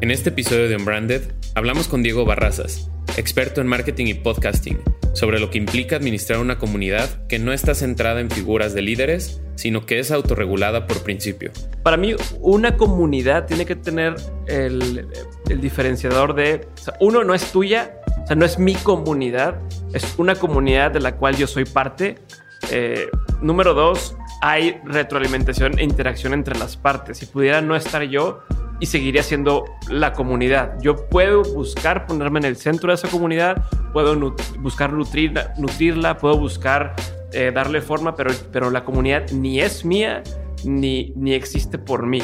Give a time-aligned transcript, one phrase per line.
[0.00, 1.22] En este episodio de Unbranded
[1.56, 4.78] hablamos con Diego Barrazas, experto en marketing y podcasting,
[5.12, 9.42] sobre lo que implica administrar una comunidad que no está centrada en figuras de líderes,
[9.56, 11.50] sino que es autorregulada por principio.
[11.82, 14.14] Para mí, una comunidad tiene que tener
[14.46, 15.08] el,
[15.60, 16.68] diferenciador de,
[17.00, 19.58] uno no es tuya, o sea, no es mi comunidad,
[19.94, 22.18] es una comunidad de la cual yo soy parte.
[22.70, 23.08] Eh,
[23.42, 27.18] número dos, hay retroalimentación e interacción entre las partes.
[27.18, 28.42] Si pudiera no estar yo,
[28.80, 30.80] y seguiría siendo la comunidad.
[30.80, 36.94] Yo puedo buscar ponerme en el centro de esa comunidad, puedo buscar nutrirla, puedo buscar
[37.32, 40.22] eh, darle forma, pero, pero la comunidad ni es mía
[40.64, 42.22] ni, ni existe por mí.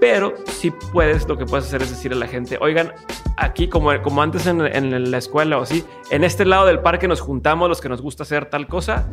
[0.00, 2.92] Pero si puedes, lo que puedes hacer es decir a la gente, oigan,
[3.36, 7.08] aquí como, como antes en, en la escuela o así, en este lado del parque
[7.08, 9.08] nos juntamos los que nos gusta hacer tal cosa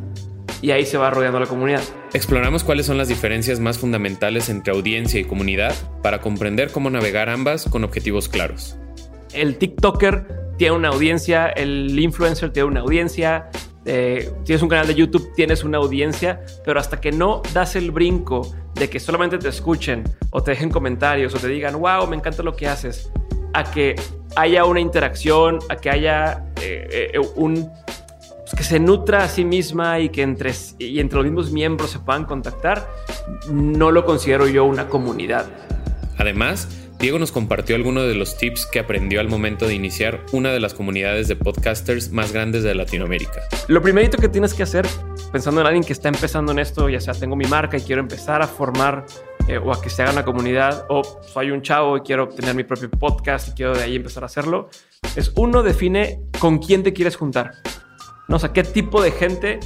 [0.64, 1.84] y ahí se va rodeando la comunidad.
[2.14, 7.30] Exploramos cuáles son las diferencias más fundamentales entre audiencia y comunidad para comprender cómo navegar
[7.30, 8.78] ambas con objetivos claros.
[9.34, 10.26] El TikToker
[10.58, 13.50] tiene una audiencia, el influencer tiene una audiencia,
[13.84, 17.92] eh, tienes un canal de YouTube, tienes una audiencia, pero hasta que no das el
[17.92, 22.16] brinco de que solamente te escuchen o te dejen comentarios o te digan, wow, me
[22.16, 23.12] encanta lo que haces,
[23.54, 23.96] a que
[24.38, 27.70] haya una interacción, a que haya eh, eh, un
[28.56, 32.00] que se nutra a sí misma y que entre, y entre los mismos miembros se
[32.00, 32.90] puedan contactar,
[33.50, 35.48] no lo considero yo una comunidad.
[36.18, 36.68] Además,
[37.00, 40.60] Diego nos compartió algunos de los tips que aprendió al momento de iniciar una de
[40.60, 43.42] las comunidades de podcasters más grandes de Latinoamérica.
[43.68, 44.88] Lo primerito que tienes que hacer,
[45.32, 48.02] pensando en alguien que está empezando en esto, ya sea tengo mi marca y quiero
[48.02, 49.06] empezar a formar
[49.50, 52.56] eh, o a que se haga una comunidad, o soy un chavo y quiero tener
[52.56, 54.70] mi propio podcast y quiero de ahí empezar a hacerlo,
[55.18, 57.56] es uno define con quién te quieres juntar.
[58.28, 58.38] ¿No?
[58.38, 59.60] O qué tipo de gente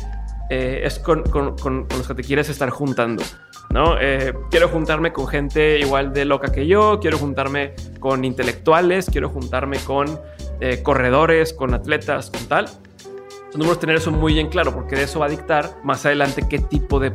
[0.50, 3.24] eh, es con, los que te quieres estar juntando.
[3.70, 4.00] ¿no?
[4.00, 9.30] Eh, quiero juntarme con gente igual de loca que yo, quiero juntarme con intelectuales, quiero
[9.30, 10.20] juntarme con
[10.62, 12.68] eh, corredores, con atletas, con tal.
[12.68, 16.48] Son números tener eso muy en claro, porque de eso va a dictar más adelante
[16.50, 17.14] qué tipo de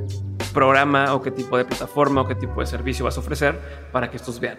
[0.52, 3.58] programa o qué tipo de plataforma o qué tipo de servicio vas a ofrecer
[3.90, 4.58] para que estos vean.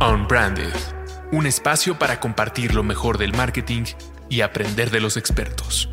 [0.00, 1.01] Unbranded
[1.32, 3.84] un espacio para compartir lo mejor del marketing
[4.28, 5.88] y aprender de los expertos.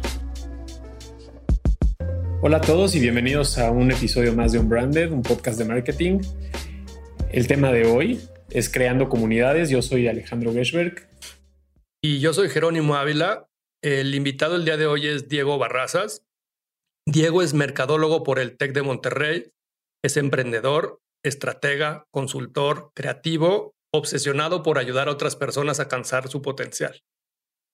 [2.41, 6.19] Hola a todos y bienvenidos a un episodio más de Unbranded, un podcast de marketing.
[7.31, 9.69] El tema de hoy es creando comunidades.
[9.69, 11.07] Yo soy Alejandro Geschberg.
[12.01, 13.47] Y yo soy Jerónimo Ávila.
[13.81, 16.25] El invitado el día de hoy es Diego Barrazas.
[17.05, 19.53] Diego es mercadólogo por el TEC de Monterrey,
[20.03, 27.03] es emprendedor, estratega, consultor, creativo obsesionado por ayudar a otras personas a alcanzar su potencial.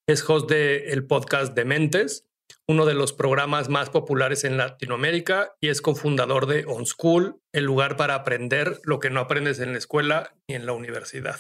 [0.07, 2.25] Es host del el podcast Dementes,
[2.67, 7.65] uno de los programas más populares en Latinoamérica y es cofundador de On School, el
[7.65, 11.37] lugar para aprender lo que no aprendes en la escuela ni en la universidad.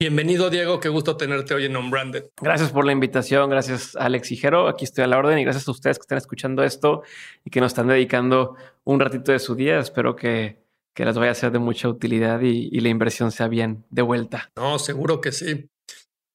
[0.00, 0.78] Bienvenido, Diego.
[0.78, 2.26] Qué gusto tenerte hoy en Unbranded.
[2.40, 3.50] Gracias por la invitación.
[3.50, 4.68] Gracias, Alex Hijero.
[4.68, 7.02] Aquí estoy a la orden y gracias a ustedes que están escuchando esto
[7.44, 9.80] y que nos están dedicando un ratito de su día.
[9.80, 10.62] Espero que
[10.98, 14.50] que las vaya a ser de mucha utilidad y, la inversión sea bien de vuelta.
[14.56, 15.68] No, seguro que sí.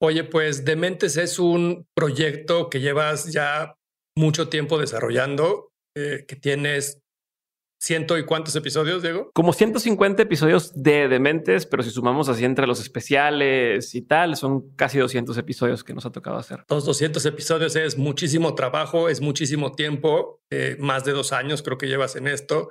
[0.01, 3.75] Oye, pues Dementes es un proyecto que llevas ya
[4.17, 7.01] mucho tiempo desarrollando, eh, que tienes
[7.77, 9.31] ciento y cuántos episodios, Diego?
[9.33, 14.73] Como 150 episodios de Dementes, pero si sumamos así entre los especiales y tal, son
[14.77, 16.63] casi 200 episodios que nos ha tocado hacer.
[16.69, 21.77] Los 200 episodios es muchísimo trabajo, es muchísimo tiempo, eh, más de dos años creo
[21.77, 22.69] que llevas en esto.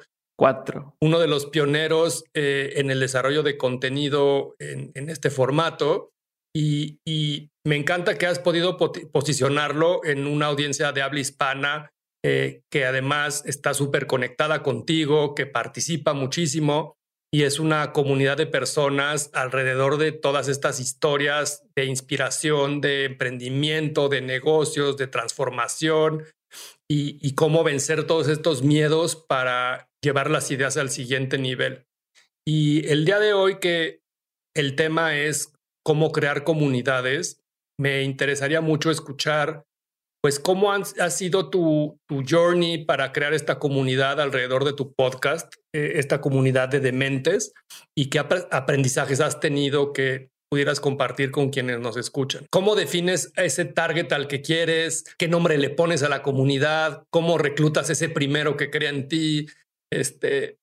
[1.01, 6.11] Uno de los pioneros eh, en el desarrollo de contenido en, este formato.
[6.55, 6.99] Y,
[7.65, 11.93] me encanta que has podido posicionarlo en una audiencia de habla hispana
[12.25, 16.97] eh, que además está súper conectada contigo, que participa muchísimo
[17.33, 24.09] y es una comunidad de personas alrededor de todas estas historias de inspiración, de emprendimiento,
[24.09, 26.25] de negocios, de transformación
[26.95, 31.87] y cómo vencer todos estos miedos para llevar las ideas al siguiente nivel.
[32.47, 34.03] Y el día de hoy que
[34.55, 35.53] el tema es
[35.85, 37.43] cómo crear comunidades,
[37.81, 39.65] me interesaría mucho escuchar
[40.23, 45.53] pues cómo ha sido tu, tu, journey para crear esta comunidad alrededor de tu podcast,
[45.75, 47.53] eh, esta comunidad de dementes
[47.97, 52.45] y qué aprendizajes has tenido que pudieras compartir con quienes nos escuchan.
[52.51, 55.03] ¿Cómo defines ese target al que quieres?
[55.17, 57.05] ¿Qué nombre le pones a la comunidad?
[57.09, 59.47] ¿Cómo reclutas ese primero que crea en ti?
[59.91, 60.59] Este,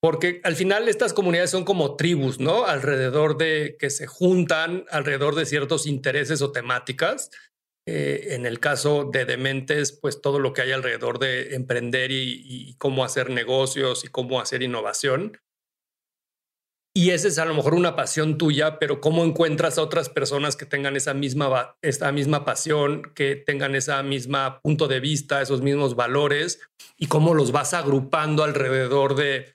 [0.00, 2.64] porque al final estas comunidades son como tribus, ¿no?
[2.64, 7.32] Alrededor de que se juntan alrededor de ciertos intereses o temáticas.
[7.88, 12.76] Eh, en el caso de Dementes, pues todo lo que hay alrededor de emprender y
[12.78, 15.40] cómo hacer negocios y cómo hacer innovación.
[16.94, 20.56] Y esa es a lo mejor una pasión tuya, pero ¿cómo encuentras a otras personas
[20.56, 25.62] que tengan esa misma, esta misma pasión, que tengan esa misma punto de vista, esos
[25.62, 26.60] mismos valores
[26.98, 29.54] y cómo los vas agrupando alrededor de,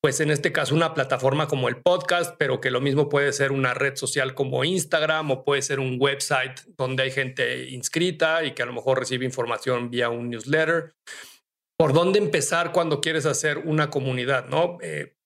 [0.00, 3.50] pues en este caso, una plataforma como el podcast, pero que lo mismo puede ser
[3.50, 8.52] una red social como Instagram o puede ser un website donde hay gente inscrita y
[8.52, 10.94] que a lo mejor recibe información vía un newsletter.
[11.76, 14.46] ¿Por dónde empezar cuando quieres hacer una comunidad?
[14.46, 14.78] ¿no?
[14.80, 15.17] Eh,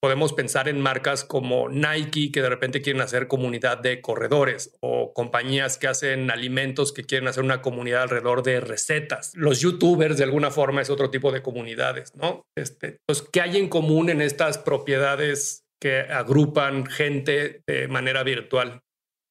[0.00, 5.12] podemos pensar en marcas como Nike que de repente quieren hacer comunidad de corredores o
[5.12, 9.32] compañías que hacen alimentos que quieren hacer una comunidad alrededor de recetas.
[9.34, 12.42] Los youtubers de alguna forma es otro tipo de comunidades, ¿no?
[12.56, 18.80] Este, pues, ¿qué hay en común en estas propiedades que agrupan gente de manera virtual?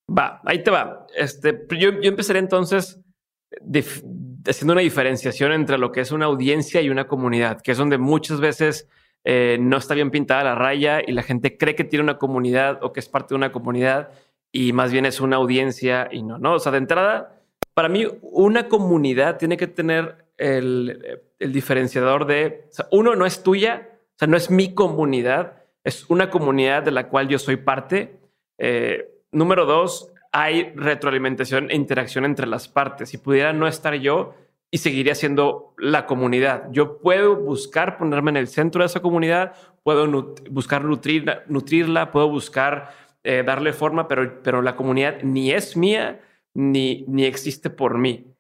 [0.10, 1.06] Va, ahí te va.
[1.16, 3.02] Este, yo, yo empezaré entonces
[4.46, 7.98] haciendo una diferenciación entre lo que es una audiencia y una comunidad, que es donde
[7.98, 8.88] muchas veces
[9.24, 12.80] eh, no está bien pintada la raya y la gente cree que tiene una comunidad
[12.82, 14.10] o que es parte de una comunidad
[14.52, 16.54] y más bien es una audiencia y no, ¿no?
[16.54, 17.42] O sea, de entrada,
[17.74, 24.18] para mí una comunidad tiene que tener el, diferenciador de, uno no es tuya, o
[24.18, 28.20] sea, no es mi comunidad, es una comunidad de la cual yo soy parte.
[28.58, 33.10] Eh, número dos, hay retroalimentación e interacción entre las partes.
[33.10, 34.36] Si pudiera no estar yo,
[34.70, 36.68] y seguiría siendo la comunidad.
[36.72, 39.54] Yo puedo buscar ponerme en el centro de esa comunidad,
[39.84, 42.92] puedo buscar nutrirla, nutrirla, puedo buscar
[43.24, 46.22] eh, darle forma, pero, pero la comunidad ni es mía
[46.54, 48.34] ni, ni existe por mí.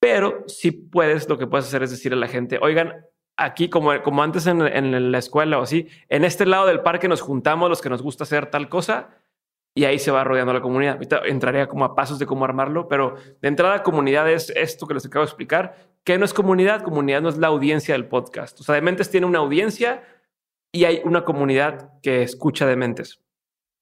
[0.00, 3.06] Pero si puedes, lo que puedes hacer es decir a la gente, oigan,
[3.36, 7.08] aquí como, como antes en, en la escuela o así, en este lado del parque
[7.08, 9.08] nos juntamos los que nos gusta hacer tal cosa
[9.74, 10.94] y ahí se va rodeando la comunidad.
[10.94, 14.94] Ahorita entraría como a pasos de cómo armarlo, pero de entrada comunidad es esto que
[14.94, 15.76] les acabo de explicar.
[16.04, 16.82] ¿Qué no es comunidad?
[16.82, 18.60] Comunidad no es la audiencia del podcast.
[18.60, 20.04] O sea, Dementes tiene una audiencia
[20.70, 23.20] y hay una comunidad que escucha Dementes.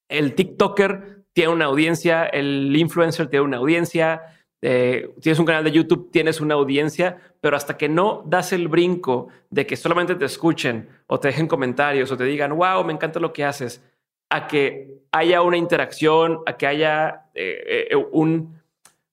[0.09, 4.21] El TikToker tiene una audiencia, el influencer tiene una audiencia,
[4.61, 8.67] eh, tienes un canal de YouTube, tienes una audiencia, pero hasta que no das el
[8.67, 12.93] brinco de que solamente te escuchen o te dejen comentarios o te digan, wow, me
[12.93, 13.83] encanta lo que haces,
[14.29, 18.59] a que haya una interacción, a que haya eh, eh, un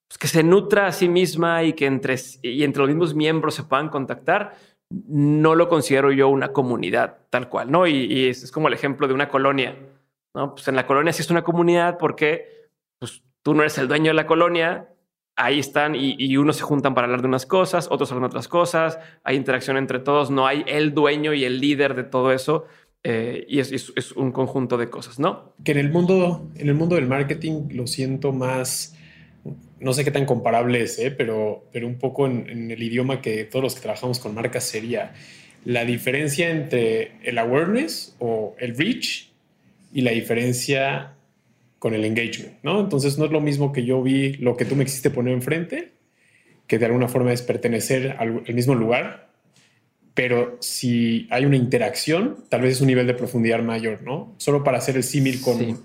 [0.09, 3.55] pues, que se nutra a sí misma y que entre, y entre los mismos miembros
[3.55, 4.57] se puedan contactar,
[4.91, 7.87] no lo considero yo una comunidad tal cual, ¿no?
[7.87, 9.77] Y, es, como el ejemplo de una colonia,
[10.35, 10.55] ¿no?
[10.55, 12.69] Pues en la colonia sí es una comunidad porque
[12.99, 14.89] pues, tú no eres el dueño de la colonia,
[15.37, 18.29] ahí están y, y unos se juntan para hablar de unas cosas, otros hablan de
[18.29, 22.33] otras cosas, hay interacción entre todos, no hay el dueño y el líder de todo
[22.33, 22.65] eso,
[23.03, 25.55] eh, y es, un conjunto de cosas, ¿no?
[25.65, 28.95] Que en el mundo, en el mundo del marketing lo siento más,
[29.79, 31.11] no sé qué tan comparable es, ¿eh?
[31.11, 35.15] pero, pero un poco en, el idioma que todos los que trabajamos con marcas sería
[35.65, 39.31] la diferencia entre el awareness o el reach
[39.95, 41.15] y la diferencia
[41.79, 42.81] con el engagement, ¿no?
[42.81, 45.93] Entonces no es lo mismo que yo vi lo que tú me quisiste poner enfrente,
[46.67, 49.30] que de alguna forma es pertenecer al mismo lugar,
[50.15, 54.35] pero si hay una interacción, tal vez es un nivel de profundidad mayor, ¿no?
[54.39, 55.79] Solo para hacer el símil con...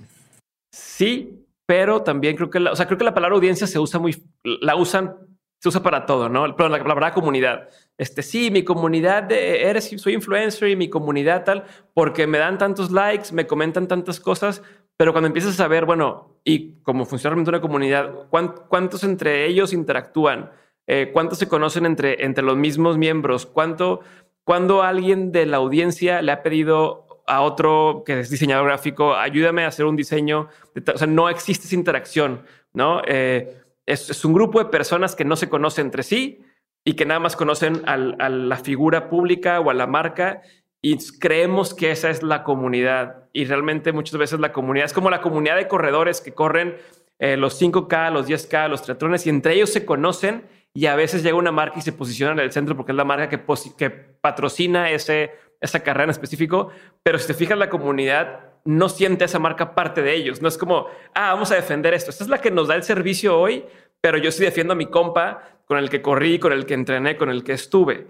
[0.71, 1.45] Sí.
[1.65, 4.15] pero también creo que la, o sea, creo que la palabra audiencia se usa muy,
[4.43, 5.15] la usan,
[5.61, 6.55] se usa para todo, ¿no?
[6.55, 7.69] Pero la palabra comunidad.
[7.97, 11.63] Este, sí, mi comunidad de, eres, soy influencer y mi comunidad tal,
[11.93, 14.61] porque me dan tantos likes, me comentan tantas cosas,
[14.97, 19.73] pero cuando empiezas a ver, bueno, y cómo funciona realmente una comunidad, ¿cuántos entre ellos
[19.73, 20.51] interactúan?
[20.87, 23.45] Eh, ¿Cuántos se conocen entre, entre los mismos miembros?
[23.45, 24.01] ¿Cuánto,
[24.43, 29.63] cuando alguien de la audiencia le ha pedido a otro que es diseñador gráfico, ayúdame
[29.63, 30.47] a hacer un diseño,
[30.93, 33.01] o sea, no existe esa interacción, ¿no?
[33.07, 36.43] Eh, es, un grupo de personas que no se conocen entre sí
[36.83, 40.41] y que nada más conocen a la figura pública o a la marca
[40.81, 43.27] y creemos que esa es la comunidad.
[43.33, 46.75] Y realmente muchas veces la comunidad es como la comunidad de corredores que corren
[47.17, 50.43] eh, los 5K, los 10K, los triatrones y entre ellos se conocen
[50.75, 53.05] y a veces llega una marca y se posiciona en el centro porque es la
[53.05, 53.41] marca que,
[53.77, 56.69] que patrocina ese, esa carrera en específico,
[57.01, 60.41] pero si te fijas, la comunidad no siente esa marca parte de ellos.
[60.41, 62.11] No es como, ah, vamos a defender esto.
[62.11, 63.63] Esta es la que nos da el servicio hoy,
[64.01, 67.15] pero yo sí defiendo a mi compa con el que corrí, con el que entrené,
[67.15, 68.07] con el que estuve.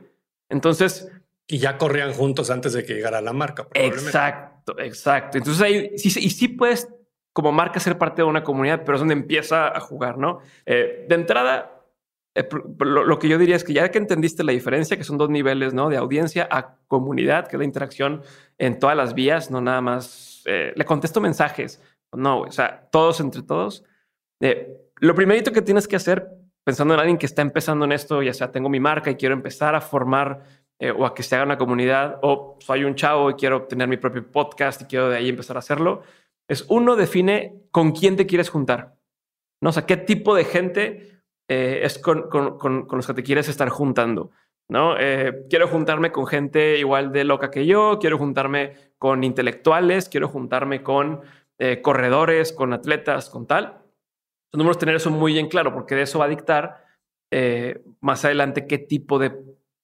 [0.50, 1.12] Entonces...
[1.48, 3.67] Y ya corrían juntos antes de que llegara la marca.
[3.75, 5.38] Exacto, exacto.
[5.38, 6.89] Entonces ahí sí, y sí puedes
[7.31, 10.39] como marca ser parte de una comunidad, pero es donde empieza a jugar, ¿no?
[10.65, 11.75] Eh, de entrada,
[12.36, 12.48] eh,
[12.80, 15.74] lo, que yo diría es que ya que entendiste la diferencia, que son dos niveles,
[15.74, 15.89] ¿no?
[15.89, 18.22] De audiencia a comunidad, que es la interacción
[18.58, 21.82] en todas las vías, no nada más eh, le contesto mensajes.
[22.12, 23.84] No, o sea, todos entre todos.
[25.00, 26.30] lo primerito que tienes que hacer,
[26.63, 29.34] pensando en alguien que está empezando en esto, ya sea tengo mi marca y quiero
[29.34, 30.44] empezar a formar
[30.98, 33.98] o a que se haga una comunidad, o soy un chavo y quiero tener mi
[33.98, 36.04] propio podcast y quiero de ahí empezar a hacerlo
[36.48, 38.96] es uno define con quién te quieres juntar.
[39.62, 39.70] ¿no?
[39.70, 41.14] O sea, qué tipo de gente
[41.48, 42.30] eh, es con,
[42.92, 44.32] los que te quieres estar juntando.
[44.68, 44.98] ¿no?
[44.98, 50.28] Eh, quiero juntarme con gente igual de loca que yo, quiero juntarme con intelectuales, quiero
[50.28, 51.22] juntarme con
[51.60, 53.82] eh, corredores, con atletas, con tal.
[54.52, 56.84] Los números tener eso muy en claro, porque de eso va a dictar
[58.00, 59.36] más adelante qué tipo de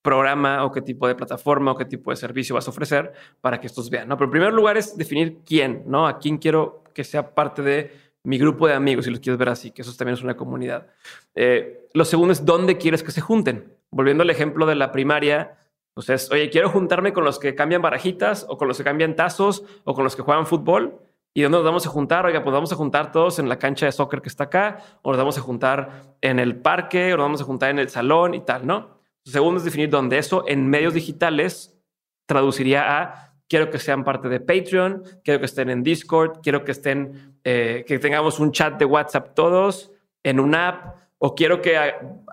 [0.01, 3.59] programa o qué tipo de plataforma o qué tipo de servicio vas a ofrecer para
[3.59, 4.07] que estos vean.
[4.07, 4.15] ¿no?
[4.15, 6.07] Pero en primer lugar es definir quién, ¿no?
[6.07, 7.91] A quién quiero que sea parte de
[8.23, 10.87] mi grupo de amigos, si los quieres ver así, que eso también es una comunidad.
[11.35, 13.73] Eh, lo segundo es dónde quieres que se junten.
[13.91, 15.57] Volviendo al ejemplo de la primaria,
[15.93, 19.15] pues es, oye, quiero juntarme con los que cambian barajitas o con los que cambian
[19.15, 20.99] tazos o con los que juegan fútbol.
[21.33, 22.25] ¿Y dónde nos vamos a juntar?
[22.25, 25.11] Oiga, pues vamos a juntar todos en la cancha de soccer que está acá, o
[25.11, 28.33] nos vamos a juntar en el parque, o nos vamos a juntar en el salón
[28.33, 28.99] y tal, ¿no?
[29.23, 31.79] Segundo es definir dónde eso en medios digitales
[32.25, 36.71] traduciría a quiero que sean parte de Patreon, quiero que estén en Discord, quiero que
[36.71, 39.91] estén, eh, que tengamos un chat de WhatsApp todos
[40.23, 41.77] en una app, o quiero que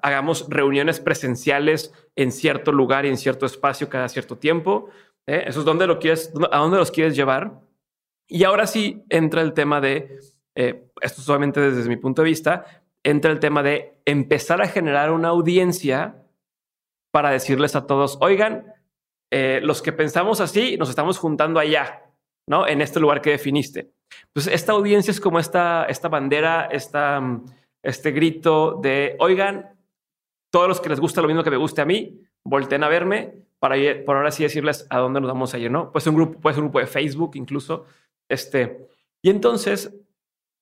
[0.00, 4.90] hagamos reuniones presenciales en cierto lugar y en cierto espacio cada cierto tiempo.
[5.26, 5.42] ¿eh?
[5.48, 7.62] Eso es donde lo quieres, a dónde los quieres llevar.
[8.28, 10.20] Y ahora sí entra el tema de,
[10.54, 12.64] eh, esto solamente desde mi punto de vista,
[13.02, 16.14] entra el tema de empezar a generar una audiencia
[17.10, 18.77] para decirles a todos, oigan,
[19.30, 22.02] eh, los que pensamos así, nos estamos juntando allá,
[22.48, 22.66] ¿no?
[22.66, 23.92] En este lugar que definiste.
[24.28, 27.44] Entonces, esta audiencia es como esta, esta bandera, esta, mm,
[27.82, 29.78] este grito de, oigan,
[30.50, 33.34] todos los que les gusta lo mismo que me guste a mí, volten a verme
[33.58, 35.90] para por ahora sí decirles a dónde nos vamos a ¿no?
[35.92, 37.86] Puede ser un grupo, puede ser un grupo de Facebook incluso.
[38.30, 38.88] Este,
[39.22, 39.94] y entonces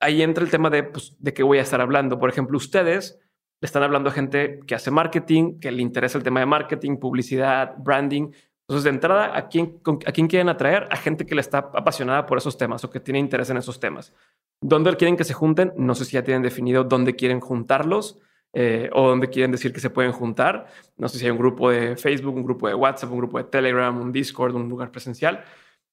[0.01, 2.19] ahí entra el tema de, pues, de qué voy a estar hablando.
[2.19, 3.21] Por ejemplo, ustedes
[3.61, 6.97] le están hablando a gente que hace marketing, que le interesa el tema de marketing,
[6.97, 8.31] publicidad, branding.
[8.69, 10.89] Entonces, de entrada, ¿a quién, ¿a quién quieren atraer?
[10.91, 13.79] A gente que le está apasionada por esos temas o que tiene interés en esos
[13.79, 14.13] temas.
[14.61, 15.73] ¿Dónde quieren que se junten?
[15.77, 18.19] No sé si ya tienen definido dónde quieren juntarlos
[18.53, 20.67] eh, o dónde quieren decir que se pueden juntar.
[20.97, 23.45] No sé si hay un grupo de Facebook, un grupo de WhatsApp, un grupo de
[23.45, 25.45] Telegram, un Discord, un lugar presencial.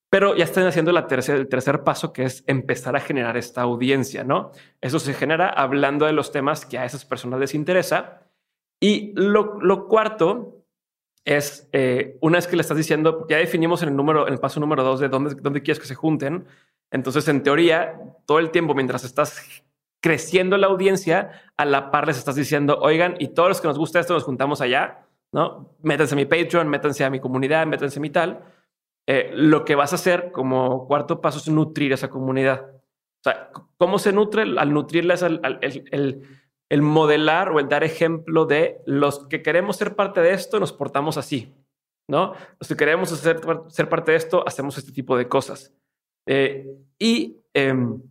[0.10, 4.51] Pero ya están haciendo el tercer paso, que es empezar a generar esta audiencia, ¿no?
[4.80, 8.22] Eso se genera hablando de los temas que a esas personas les interesa.
[8.80, 10.62] Y lo, cuarto
[11.25, 14.39] es, eh, una vez que le estás diciendo, ya definimos en el, número, en el
[14.39, 16.46] paso número dos de dónde, dónde quieres que se junten.
[16.92, 19.63] Entonces, en teoría, todo el tiempo mientras estás
[20.03, 23.77] creciendo la audiencia, a la par les estás diciendo, oigan, y todos los que nos
[23.77, 25.75] gusta esto nos juntamos allá, ¿no?
[25.82, 28.44] Métanse a mi Patreon, métanse a mi comunidad, métanse a mi tal.
[29.08, 32.70] Eh, lo que vas a hacer como cuarto paso es nutrir esa comunidad.
[32.72, 34.44] O sea, ¿cómo se nutre?
[34.44, 36.22] Al nutrirles el,
[36.82, 41.18] modelar o el dar ejemplo de los que queremos ser parte de esto, nos portamos
[41.18, 41.53] así,
[42.10, 42.34] ¿no?
[42.60, 45.74] Los que queremos ser, ser parte de esto, hacemos este tipo de cosas.
[46.25, 46.68] Eh,
[47.00, 48.01] y em,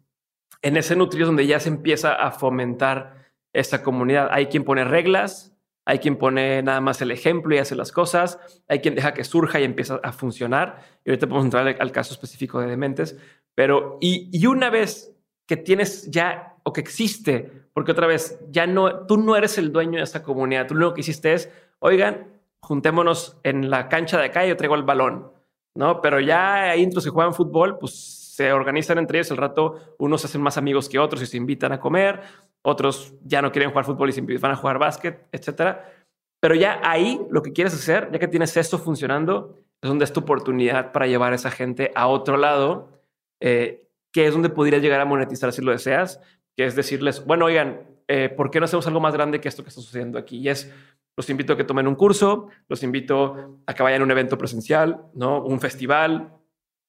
[0.62, 4.28] en ese nutrir es donde ya se empieza a fomentar esa comunidad.
[4.30, 5.52] Hay quien pone reglas,
[5.84, 8.38] hay quien pone nada más el ejemplo y hace las cosas.
[8.68, 10.82] Hay quien deja que surja y empieza a funcionar.
[11.04, 13.18] Y ahorita podemos entrar al caso específico de dementes.
[13.54, 15.14] Pero, y, una vez
[15.46, 19.72] que tienes ya o que existe, porque otra vez ya no, tú no eres el
[19.72, 20.66] dueño de esa comunidad.
[20.66, 22.28] Tú lo único que hiciste es, oigan,
[22.60, 25.32] juntémonos en la cancha de acá y yo traigo el balón.
[25.74, 27.94] No, pero ya hay intros que juegan fútbol, pues
[28.36, 29.30] se organizan entre ellos.
[29.30, 32.20] El rato unos se hacen más amigos que otros y se invitan a comer
[32.62, 35.92] otros ya no quieren jugar fútbol y van a jugar básquet, etcétera.
[36.40, 40.12] Pero ya ahí lo que quieres hacer, ya que tienes esto funcionando, es donde es
[40.12, 43.00] tu oportunidad para llevar a esa gente a otro lado,
[43.40, 46.20] eh, que es donde podrías llegar a monetizar si lo deseas,
[46.56, 49.62] que es decirles, bueno, oigan, eh, ¿por qué no hacemos algo más grande que esto
[49.62, 50.38] que está sucediendo aquí?
[50.38, 50.72] Y es,
[51.16, 54.38] los invito a que tomen un curso, los invito a que vayan a un evento
[54.38, 55.42] presencial, ¿no?
[55.42, 56.34] un festival,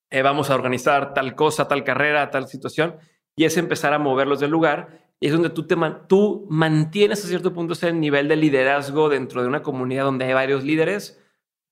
[0.10, 2.98] eh, vamos a organizar tal cosa, tal carrera, tal situación,
[3.36, 5.76] y es empezar a moverlos del lugar es donde tú, te
[6.08, 10.34] tú mantienes a cierto punto ese nivel de liderazgo dentro de una comunidad donde hay
[10.34, 11.22] varios líderes,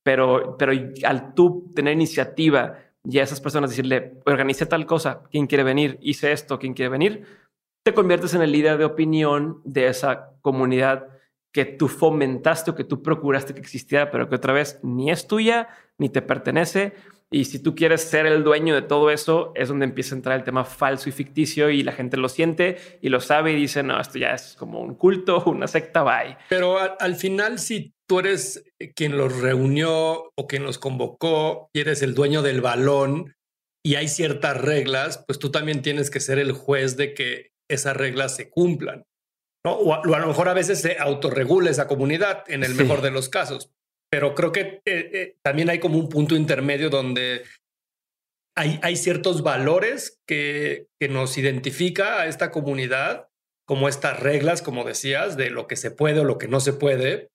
[0.03, 0.71] pero, pero
[1.05, 5.97] al tú tener iniciativa y a esas personas decirle, organice tal cosa, ¿quién quiere venir?
[6.01, 7.25] Hice esto, ¿quién quiere venir?
[7.83, 11.07] Te conviertes en el líder de opinión de esa comunidad
[11.51, 15.27] que tú fomentaste o que tú procuraste que existiera, pero que otra vez ni es
[15.27, 16.93] tuya, ni te pertenece.
[17.33, 20.37] Y si tú quieres ser el dueño de todo eso, es donde empieza a entrar
[20.37, 23.83] el tema falso y ficticio y la gente lo siente y lo sabe y dice,
[23.83, 26.37] no, esto ya es como un culto, una secta, bye.
[26.49, 32.01] Pero al final, si tú eres quien los reunió o quien los convocó y eres
[32.01, 33.33] el dueño del balón
[33.83, 37.95] y hay ciertas reglas, pues tú también tienes que ser el juez de que esas
[37.95, 39.05] reglas se cumplan.
[39.65, 39.73] ¿no?
[39.73, 43.29] O, a, lo mejor a veces se autorregula esa comunidad, en el mejor de los
[43.29, 43.71] casos.
[44.11, 47.43] Pero creo que eh, eh, también hay como un punto intermedio donde
[48.57, 53.29] hay, hay ciertos valores que, que nos identifica a esta comunidad,
[53.65, 56.73] como estas reglas, como decías, de lo que se puede o lo que no se
[56.73, 57.29] puede.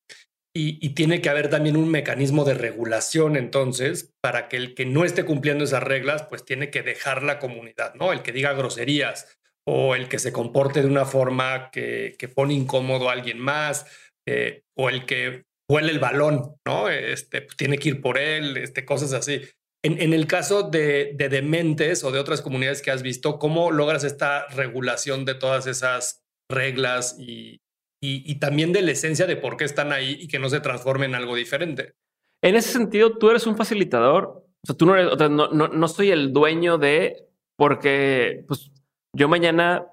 [0.55, 4.87] Y, y, tiene que haber también un mecanismo de regulación entonces para que el que
[4.87, 8.11] no esté cumpliendo esas reglas, pues tiene que dejar la comunidad, ¿no?
[8.11, 9.38] El que diga groserías,
[9.69, 13.87] o el que se comporte de una forma que, que pone incómodo a alguien más,
[14.27, 16.89] eh, o el que huele el balón, ¿no?
[16.89, 19.43] Este, pues, tiene que ir por él, este, cosas así.
[19.85, 23.71] En, en el caso de, de, dementes o de otras comunidades que has visto, ¿cómo
[23.73, 27.61] logras esta regulación de todas esas reglas y,
[28.01, 30.61] y, y también de la esencia de por qué están ahí y que no se
[30.61, 31.95] transformen en algo diferente?
[32.43, 34.45] En ese sentido, tú eres un facilitador.
[34.63, 38.45] O sea, tú no eres, o sea, no, no, no soy el dueño de, porque
[38.47, 38.71] pues
[39.17, 39.87] yo mañana,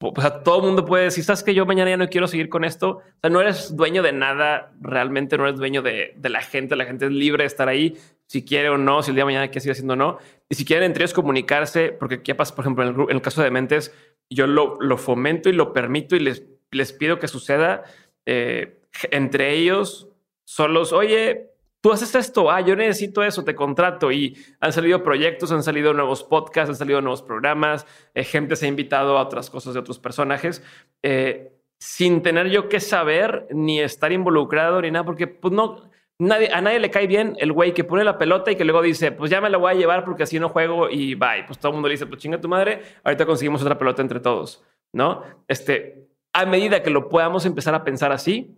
[0.00, 2.48] o sea, todo el mundo puede decir, sabes que yo mañana ya no quiero seguir
[2.48, 2.88] con esto.
[2.90, 6.76] O sea, no eres dueño de nada, realmente no eres dueño de, de la gente.
[6.76, 9.26] La gente es libre de estar ahí, si quiere o no, si el día de
[9.26, 10.18] mañana quiere seguir haciendo o no.
[10.48, 13.22] Y si quieren entre ellos comunicarse, porque qué pasa, por ejemplo, en el, en el
[13.22, 13.92] caso de Mentes,
[14.30, 17.82] yo lo, lo, fomento y lo permito y les, les pido que suceda
[18.24, 20.08] eh, entre ellos
[20.44, 20.92] solos.
[20.92, 21.51] Oye,
[21.82, 25.92] tú haces esto, ah, yo necesito eso, te contrato y han salido proyectos, han salido
[25.92, 29.80] nuevos podcasts, han salido nuevos programas, eh, gente se ha invitado a otras cosas de
[29.80, 30.62] otros personajes,
[31.02, 36.50] eh, sin tener yo que saber ni estar involucrado ni nada, porque pues no, nadie,
[36.52, 39.10] a nadie le cae bien el güey que pone la pelota y que luego dice,
[39.10, 41.42] pues ya me la voy a llevar porque así no juego y bye.
[41.48, 44.20] Pues todo el mundo le dice, pues chinga tu madre, ahorita conseguimos otra pelota entre
[44.20, 45.24] todos, ¿no?
[45.48, 48.56] Este, a medida que lo podamos empezar a pensar así,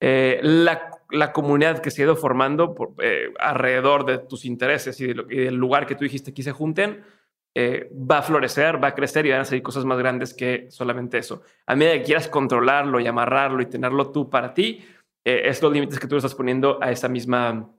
[0.00, 5.12] eh, la, la, comunidad que se ha ido formando eh, alrededor de tus intereses y,
[5.12, 7.04] del lugar que tú dijiste que se junten,
[7.54, 10.66] eh, va a florecer, va a crecer y van a salir cosas más grandes que
[10.70, 11.42] solamente eso.
[11.66, 14.84] A medida que quieras controlarlo y amarrarlo y tenerlo tú para ti,
[15.24, 17.70] eh, es los límites que tú estás poniendo a esa misma,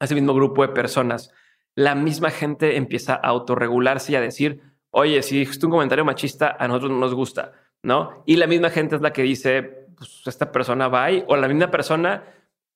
[0.00, 1.30] a ese mismo grupo de personas.
[1.74, 6.56] La misma gente empieza a autorregularse y a decir, oye, si dijiste un comentario machista,
[6.58, 8.22] a nosotros no nos gusta, ¿no?
[8.26, 11.48] Y la misma gente es la que dice, pues esta persona va ahí, o la
[11.48, 12.24] misma persona,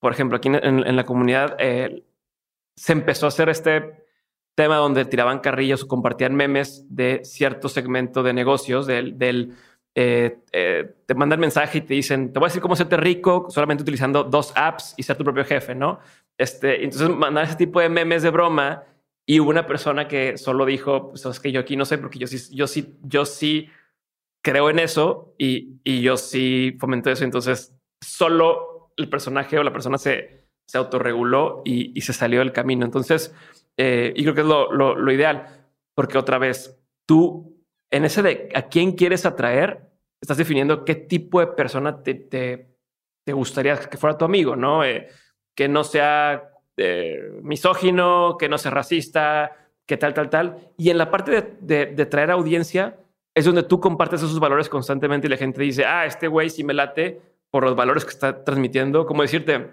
[0.02, 2.02] por ejemplo, aquí en, en la comunidad eh,
[2.74, 4.02] se empezó a hacer este
[4.56, 9.54] tema donde tiraban carrillos o compartían memes de cierto segmento de negocios, del, del
[9.94, 13.46] eh, eh, te mandan mensaje y te dicen, te voy a decir cómo hacerte rico
[13.48, 16.00] solamente utilizando dos apps y ser tu propio jefe, ¿no?
[16.36, 18.82] Este, entonces mandar ese tipo de memes de broma
[19.24, 22.18] y hubo una persona que solo dijo, pues es que yo aquí no sé, porque
[22.18, 23.68] yo sí, yo sí, yo sí
[24.42, 27.22] creo en eso y, y yo sí fomento eso.
[27.22, 32.52] Entonces, solo el personaje o la persona se, se autorreguló y, y se salió del
[32.52, 32.84] camino.
[32.84, 33.34] Entonces,
[33.76, 38.48] eh, y creo que es lo, lo, ideal, porque otra vez, tú en ese de
[38.54, 42.76] a quién quieres atraer, estás definiendo qué tipo de persona te, te,
[43.24, 44.84] te gustaría que fuera tu amigo, ¿no?
[44.84, 45.08] Eh,
[45.54, 49.52] que no sea eh, misógino, que no sea racista,
[49.86, 50.72] que tal, tal, tal.
[50.78, 52.98] Y en la parte de, de, de traer audiencia,
[53.34, 56.64] es donde tú compartes esos valores constantemente y la gente dice, ah, este güey sí
[56.64, 57.20] me late
[57.52, 59.04] por los valores que está transmitiendo.
[59.04, 59.70] Como decirte,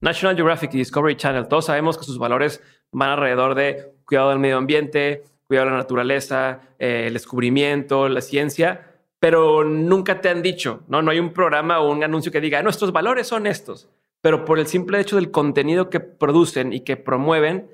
[0.00, 4.38] National Geographic y Discovery Channel, todos sabemos que sus valores van alrededor de cuidado del
[4.38, 10.40] medio ambiente, cuidado de la naturaleza, eh, el descubrimiento, la ciencia, pero nunca te han
[10.40, 11.02] dicho, ¿no?
[11.02, 13.88] No hay un programa o un anuncio que diga, nuestros valores son estos,
[14.20, 17.68] pero por el simple hecho del contenido que producen y que promueven,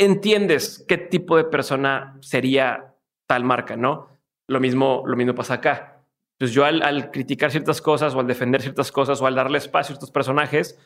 [0.00, 2.94] entiendes qué tipo de persona sería
[3.26, 4.08] tal marca, ¿no?
[4.48, 5.95] Lo mismo, lo mismo pasa acá.
[6.38, 9.58] Pues yo al, al, criticar ciertas cosas o al defender ciertas cosas o al darle
[9.58, 10.78] espacio a estos personajes,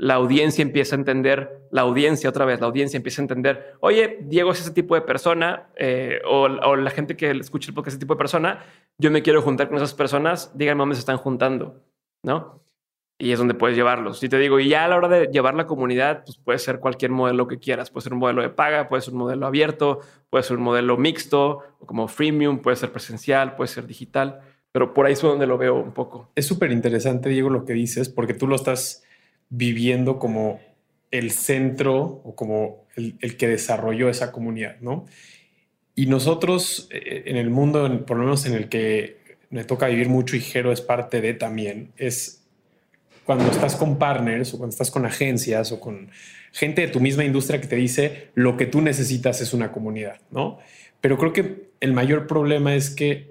[0.00, 4.16] la audiencia empieza a entender, la audiencia otra vez, la audiencia empieza a entender, oye,
[4.22, 7.94] Diego es ese tipo de persona eh, o, la gente que escucha el podcast es
[7.94, 8.64] ese tipo de persona,
[8.96, 11.82] yo me quiero juntar con esas personas, díganme dónde se están juntando,
[12.22, 12.62] ¿no?
[13.18, 14.22] Y es donde puedes llevarlos.
[14.22, 16.80] Y te digo, y ya a la hora de llevar la comunidad, pues puede ser
[16.80, 17.90] cualquier modelo que quieras.
[17.90, 20.96] Puede ser un modelo de paga, puede ser un modelo abierto, puede ser un modelo
[20.96, 24.40] mixto, como freemium, puede ser presencial, puede ser digital.
[24.72, 26.30] Pero por ahí es donde lo veo un poco.
[26.34, 29.02] Es súper interesante, Diego, lo que dices, porque tú lo estás
[29.48, 30.60] viviendo como
[31.10, 35.06] el centro o como el, que desarrolló esa comunidad, ¿no?
[35.94, 39.18] Y nosotros eh, en el mundo, por lo menos en el que
[39.50, 42.44] me toca vivir mucho y Jero es parte de también, es
[43.24, 46.10] cuando estás con partners o cuando estás con agencias o con
[46.52, 50.20] gente de tu misma industria que te dice lo que tú necesitas es una comunidad,
[50.30, 50.58] ¿no?
[51.00, 53.29] Pero creo que el mayor problema es que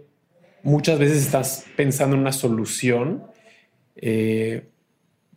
[0.64, 3.24] muchas veces estás pensando en una solución
[3.96, 4.64] eh,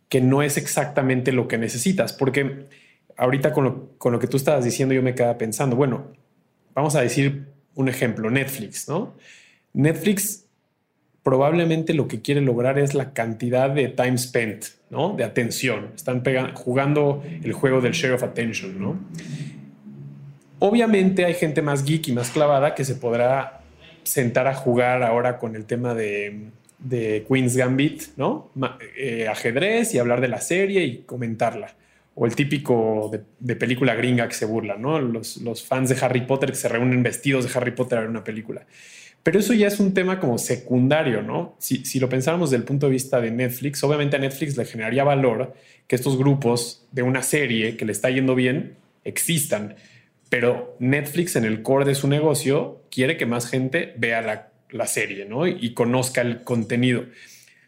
[0.09, 2.67] que no es exactamente lo que necesitas, porque
[3.17, 6.07] ahorita con lo, con lo que tú estabas diciendo yo me quedaba pensando, bueno,
[6.73, 9.15] vamos a decir un ejemplo, Netflix, ¿no?
[9.73, 10.45] Netflix
[11.23, 15.13] probablemente lo que quiere lograr es la cantidad de time spent, ¿no?
[15.15, 15.91] De atención.
[15.95, 16.21] Están
[16.53, 18.99] jugando el juego del share of attention, ¿no?
[20.59, 23.62] Obviamente hay gente más geek y más clavada que se podrá
[24.03, 26.49] sentar a jugar ahora con el tema de,
[27.27, 28.51] Queen's Gambit, ¿no?
[28.97, 31.75] Eh, ajedrez y hablar de la serie y comentarla.
[32.15, 34.99] O el típico de, película gringa que se burla, ¿no?
[34.99, 38.09] Los, los fans de Harry Potter que se reúnen vestidos de Harry Potter a ver
[38.09, 38.65] una película.
[39.23, 41.55] Pero eso ya es un tema como secundario, ¿no?
[41.57, 44.65] Si, si lo pensáramos desde el punto de vista de Netflix, obviamente a Netflix le
[44.65, 45.53] generaría valor
[45.87, 49.75] que estos grupos de una serie que le está yendo bien existan.
[50.33, 54.87] Pero Netflix en el core de su negocio quiere que más gente vea la, la
[54.87, 55.45] serie, ¿no?
[55.45, 57.05] Y, conozca el contenido.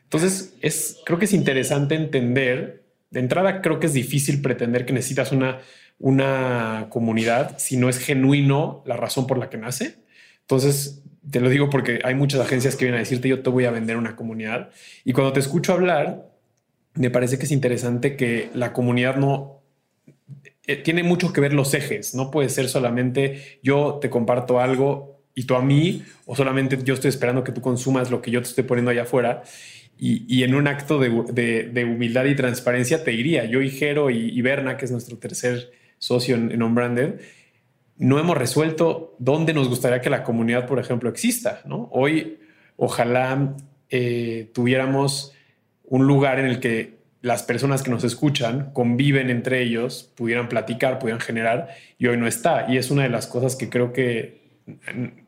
[0.02, 4.94] Entonces, es, creo que es interesante entender, de entrada creo que es difícil pretender que
[4.94, 5.60] necesitas una,
[6.00, 9.98] una comunidad si no es genuino la razón por la que nace.
[10.42, 13.66] Entonces, te lo digo porque hay muchas agencias que vienen a decirte yo te voy
[13.66, 14.72] a vender una comunidad.
[15.04, 16.32] Y cuando te escucho hablar,
[16.96, 19.56] me parece que es interesante que la comunidad no
[20.68, 22.16] eh, tiene mucho que ver los ejes.
[22.16, 26.94] No puede ser solamente yo te comparto algo y tú a mí, o solamente yo
[26.94, 29.44] estoy esperando que tú consumas lo que yo te estoy poniendo allá afuera.
[29.98, 34.76] Y, en un acto de, humildad y transparencia te diría, yo y Jero y, Berna,
[34.76, 36.62] que es nuestro tercer socio en, en
[37.98, 41.62] no hemos resuelto dónde nos gustaría que la comunidad, por ejemplo, exista.
[41.92, 42.40] Hoy,
[42.76, 43.56] ojalá
[43.90, 45.34] eh, tuviéramos
[45.86, 51.00] un lugar en el que las personas que nos escuchan conviven entre ellos, pudieran platicar,
[51.00, 52.68] pudieran generar, y hoy no está.
[52.72, 54.46] Y es una de las cosas que creo que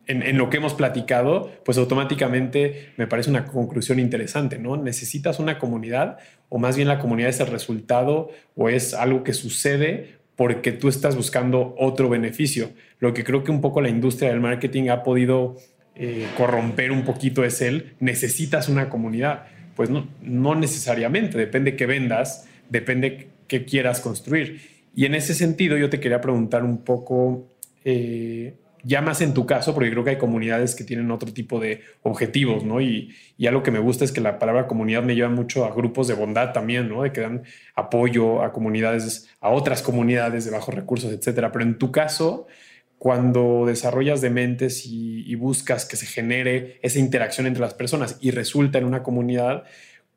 [0.05, 4.77] en, lo que hemos platicado, pues automáticamente me parece una conclusión interesante, ¿no?
[4.77, 9.33] Necesitas una comunidad o más bien la comunidad es el resultado o es algo que
[9.33, 12.69] sucede porque tú estás buscando otro beneficio.
[12.99, 15.57] Lo que creo que un poco la industria del marketing ha podido
[15.95, 19.47] eh, corromper un poquito es el necesitas una comunidad.
[19.78, 24.60] Pues no, no necesariamente, depende que vendas, depende qué quieras construir.
[24.96, 27.46] Y en ese sentido yo te quería preguntar un poco,
[27.86, 31.60] eh, ya más en tu caso, porque creo que hay comunidades que tienen otro tipo
[31.60, 32.82] de objetivos, ¿no?
[32.82, 35.76] Y, y, algo que me gusta es que la palabra comunidad me lleva mucho a
[35.76, 37.04] grupos de bondad también, ¿no?
[37.04, 37.44] De que dan
[37.76, 41.52] apoyo a comunidades, a otras comunidades de bajos recursos, etcétera.
[41.52, 42.48] Pero en tu caso,
[42.97, 48.31] cuando desarrollas dementes y, y buscas que se genere esa interacción entre las personas y
[48.31, 49.65] resulta en una comunidad,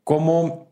[0.04, 0.70] ¿cómo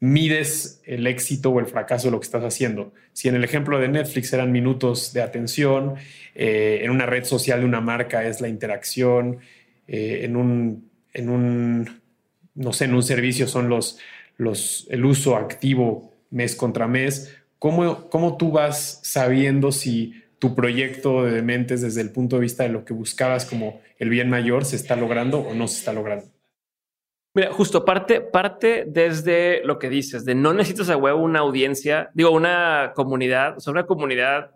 [0.00, 2.92] mides el éxito o el fracaso de lo que estás haciendo.
[3.12, 5.96] Si en el ejemplo de Netflix eran minutos de atención,
[6.34, 9.38] eh, en una red social de una marca es la interacción,
[9.88, 12.00] eh, en, un, en un,
[12.54, 13.98] no sé, en un servicio son los,
[14.36, 17.34] los, el uso activo mes contra mes.
[17.58, 22.62] ¿Cómo, ¿Cómo tú vas sabiendo si tu proyecto de dementes desde el punto de vista
[22.62, 25.92] de lo que buscabas como el bien mayor se está logrando o no se está
[25.92, 26.26] logrando?
[27.34, 32.10] Mira, justo parte, parte desde lo que dices, de no necesitas a huevo una audiencia,
[32.14, 34.52] digo, una comunidad, o sea, una comunidad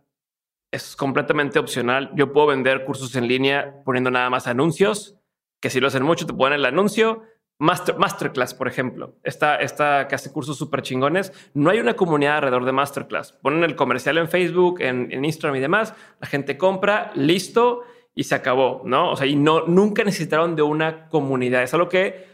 [0.72, 2.10] es completamente opcional.
[2.16, 5.16] Yo puedo vender cursos en línea poniendo nada más anuncios,
[5.60, 7.22] que si lo hacen mucho te ponen el anuncio.
[7.62, 12.38] Master, Masterclass, por ejemplo, esta, esta que hace cursos súper chingones, no hay una comunidad
[12.38, 13.34] alrededor de Masterclass.
[13.34, 17.82] Ponen el comercial en Facebook, en, Instagram y demás, la gente compra, listo,
[18.16, 19.12] y se acabó, ¿no?
[19.12, 21.62] O sea, y no, nunca necesitaron de una comunidad.
[21.62, 22.26] Es algo que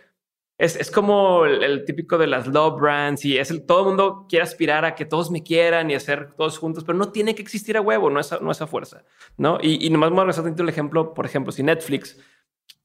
[0.57, 4.45] es, como el, típico de las love brands y es el, todo el mundo quiere
[4.45, 7.77] aspirar a que todos me quieran y hacer todos juntos, pero no tiene que existir
[7.77, 9.05] a huevo, no es a, no es fuerza,
[9.37, 9.59] ¿no?
[9.61, 12.19] Y, y nomás me voy a el ejemplo, por ejemplo, si Netflix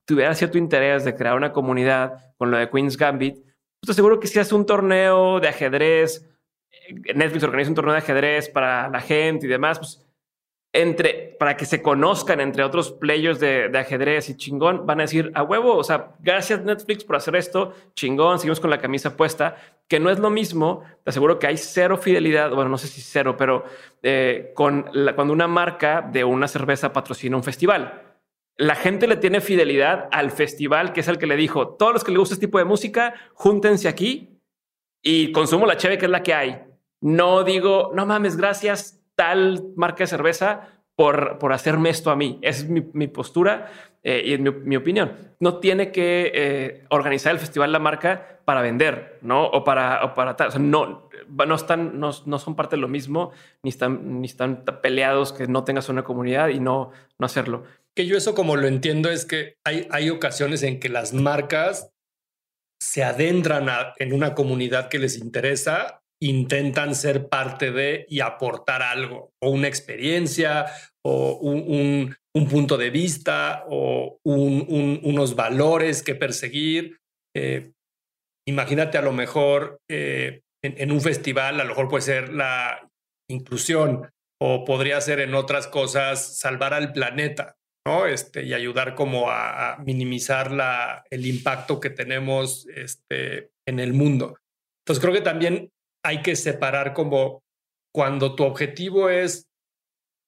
[0.05, 4.19] tuviera cierto interés de crear una comunidad con lo de Queen's Gambit, pues te aseguro
[4.19, 6.29] que si hace un torneo de ajedrez,
[6.71, 10.05] eh, Netflix organiza un torneo de ajedrez para la gente y demás, pues
[10.73, 15.31] entre, para que se conozcan entre otros players de, ajedrez y chingón, van a decir
[15.35, 19.55] a huevo, o sea, gracias Netflix por hacer esto, chingón, seguimos con la camisa puesta,
[19.87, 23.01] que no es lo mismo, te aseguro que hay cero fidelidad, bueno, no sé si
[23.01, 23.65] cero, pero
[24.01, 28.12] eh, con cuando una marca de una cerveza patrocina un festival.
[28.57, 32.03] La gente le tiene fidelidad al festival, que es el que le dijo, todos los
[32.03, 34.39] que les gusta este tipo de música, júntense aquí
[35.01, 36.63] y consumo la cheve, que es la que hay.
[37.01, 42.39] No digo, no mames, gracias, tal marca de cerveza por, por hacerme esto a mí.
[42.41, 43.71] Esa es mi, postura
[44.03, 45.13] eh, y es mi, opinión.
[45.39, 49.45] No tiene que eh, organizar el festival la marca para vender, ¿no?
[49.45, 50.49] O para, o para tal.
[50.49, 53.31] O sea, no, no, están, no, no, son parte de lo mismo,
[53.63, 57.63] ni están, ni están peleados que no tengas una comunidad y no, no hacerlo.
[57.95, 61.89] Que yo eso como lo entiendo es que hay, hay ocasiones en que las marcas
[62.81, 69.33] se adentran en una comunidad que les interesa intentan ser parte de y aportar algo,
[69.41, 70.67] o una experiencia,
[71.05, 72.15] o un,
[72.49, 76.97] punto de vista, o unos valores que perseguir.
[77.35, 77.71] Eh,
[78.47, 82.89] imagínate a lo mejor eh, en, un festival, a lo mejor puede ser la
[83.29, 84.09] inclusión,
[84.41, 87.55] o podría ser en otras cosas salvar al planeta.
[87.85, 88.05] ¿No?
[88.05, 94.37] Este, y ayudar como a, minimizar la, el impacto que tenemos este, en el mundo.
[94.81, 95.71] Entonces creo que también
[96.03, 97.43] hay que separar como
[97.93, 99.47] cuando tu objetivo es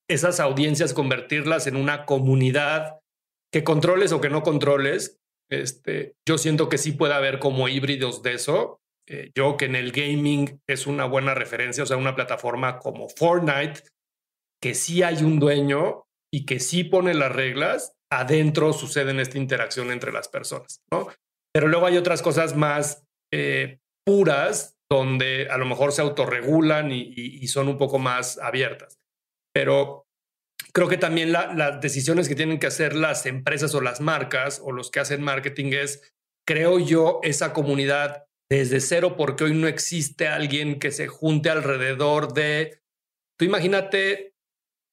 [0.08, 3.00] esas audiencias convertirlas en una comunidad
[3.52, 5.18] que controles o que no controles.
[5.50, 8.80] Este, yo siento que sí puede haber como híbridos de eso.
[9.08, 13.08] Eh, yo que en el gaming es una buena referencia, o sea, una plataforma como
[13.10, 13.82] Fortnite,
[14.62, 19.38] que sí hay un dueño y que sí pone las reglas, adentro sucede en esta
[19.38, 21.08] interacción entre las personas, ¿no?
[21.54, 27.48] Pero luego hay otras cosas más eh, puras donde a lo mejor se autorregulan y,
[27.48, 29.00] son un poco más abiertas.
[29.54, 30.06] Pero
[30.74, 34.72] creo que también las decisiones que tienen que hacer las empresas o las marcas o
[34.72, 36.14] los que hacen marketing es,
[36.46, 42.34] creo yo, esa comunidad desde cero, porque hoy no existe alguien que se junte alrededor
[42.34, 42.82] de,
[43.40, 44.35] tú imagínate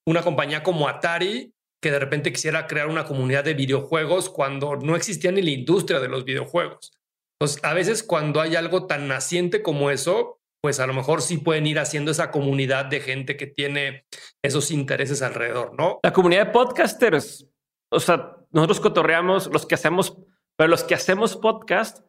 [0.06, 4.94] una compañía como Atari que de repente quisiera crear una comunidad de videojuegos cuando no
[4.94, 6.92] existía ni la industria de los videojuegos.
[7.40, 11.38] Entonces, a veces cuando hay algo tan naciente como eso, pues a lo mejor sí
[11.38, 14.04] pueden ir haciendo esa comunidad de gente que tiene
[14.42, 15.98] esos intereses alrededor, ¿no?
[16.04, 17.48] La comunidad de podcasters,
[17.90, 20.16] o sea, nosotros cotorreamos los que hacemos,
[20.56, 22.06] pero los que hacemos podcast,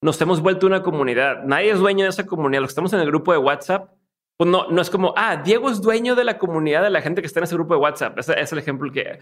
[0.00, 1.42] nos hemos vuelto una comunidad.
[1.42, 2.60] Nadie es dueño de esa comunidad.
[2.62, 3.90] Los que estamos en el grupo de WhatsApp,
[4.38, 7.20] pues no, no es como, ah, Diego es dueño de la comunidad de la gente
[7.20, 8.18] que está en ese grupo de WhatsApp.
[8.18, 9.18] Ese es el ejemplo que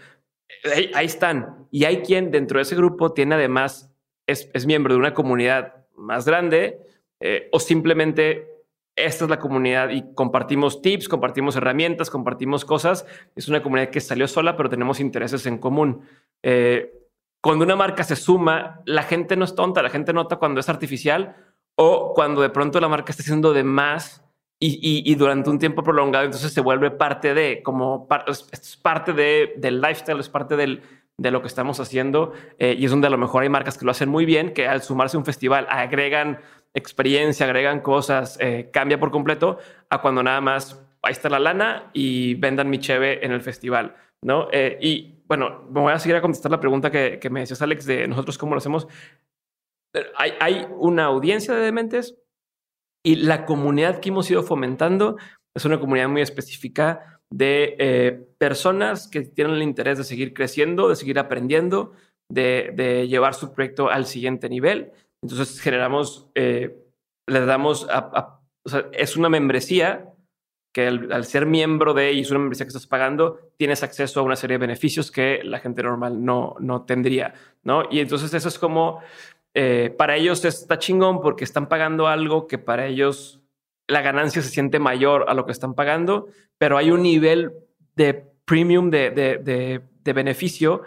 [0.63, 1.67] ahí, ahí están.
[1.71, 3.91] Y hay quien dentro de ese grupo tiene además
[4.27, 6.79] es, miembro de una comunidad más grande
[7.19, 8.47] eh, o simplemente
[8.95, 13.05] esta es la comunidad y compartimos tips, compartimos herramientas, compartimos cosas.
[13.35, 16.01] Es una comunidad que salió sola, pero tenemos intereses en común.
[16.43, 16.93] Eh,
[17.41, 20.69] cuando una marca se suma, la gente no es tonta, la gente nota cuando es
[20.69, 21.35] artificial
[21.75, 24.26] o cuando de pronto la marca está haciendo de más
[24.59, 29.81] y, durante un tiempo prolongado, entonces se vuelve parte de, como es parte de, del
[29.81, 30.81] lifestyle, es parte del,
[31.19, 33.85] de lo que estamos haciendo eh, y es donde a lo mejor hay marcas que
[33.85, 36.39] lo hacen muy bien, que al sumarse a un festival agregan
[36.73, 39.57] experiencia, agregan cosas, eh, cambia por completo
[39.89, 43.95] a cuando nada más ahí está la lana y vendan mi cheve en el festival,
[44.21, 44.47] ¿no?
[44.51, 47.85] Eh, y bueno, me voy a seguir a contestar la pregunta que, me decías, Alex,
[47.85, 48.87] de nosotros cómo lo hacemos.
[50.15, 52.15] Hay, hay una audiencia de dementes
[53.05, 55.17] y la comunidad que hemos ido fomentando
[55.55, 60.87] es una comunidad muy específica de eh, personas que tienen el interés de seguir creciendo,
[60.87, 61.93] de seguir aprendiendo,
[62.29, 64.91] de, llevar su proyecto al siguiente nivel.
[65.23, 66.77] Entonces generamos, eh,
[67.27, 68.39] les damos, a,
[68.91, 70.13] es una membresía
[70.73, 74.23] que al, ser miembro de y es una membresía que estás pagando, tienes acceso a
[74.23, 77.33] una serie de beneficios que la gente normal no, no tendría,
[77.63, 77.85] ¿no?
[77.89, 79.01] Y entonces eso es como,
[79.59, 83.41] eh, para ellos está chingón porque están pagando algo que para ellos
[83.87, 86.27] la ganancia se siente mayor a lo que están pagando,
[86.59, 87.53] pero hay un nivel
[87.95, 90.83] de premium de, de, beneficio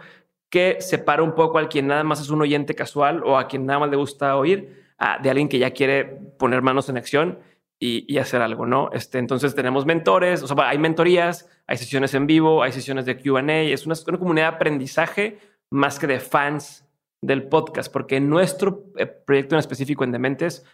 [0.49, 3.67] que separa un poco al quien nada más es un oyente casual o a quien
[3.67, 4.85] nada más le gusta oír,
[5.21, 6.05] de alguien que ya quiere
[6.39, 7.41] poner manos en acción
[7.81, 8.91] y, hacer algo, ¿no?
[8.93, 13.17] Este, entonces tenemos mentores, o sea, hay mentorías, hay sesiones en vivo, hay sesiones de
[13.17, 15.39] QA, es una, una comunidad de aprendizaje
[15.71, 16.85] más que de fans
[17.23, 20.65] del podcast, porque en nuestro eh, proyecto en específico en Dementes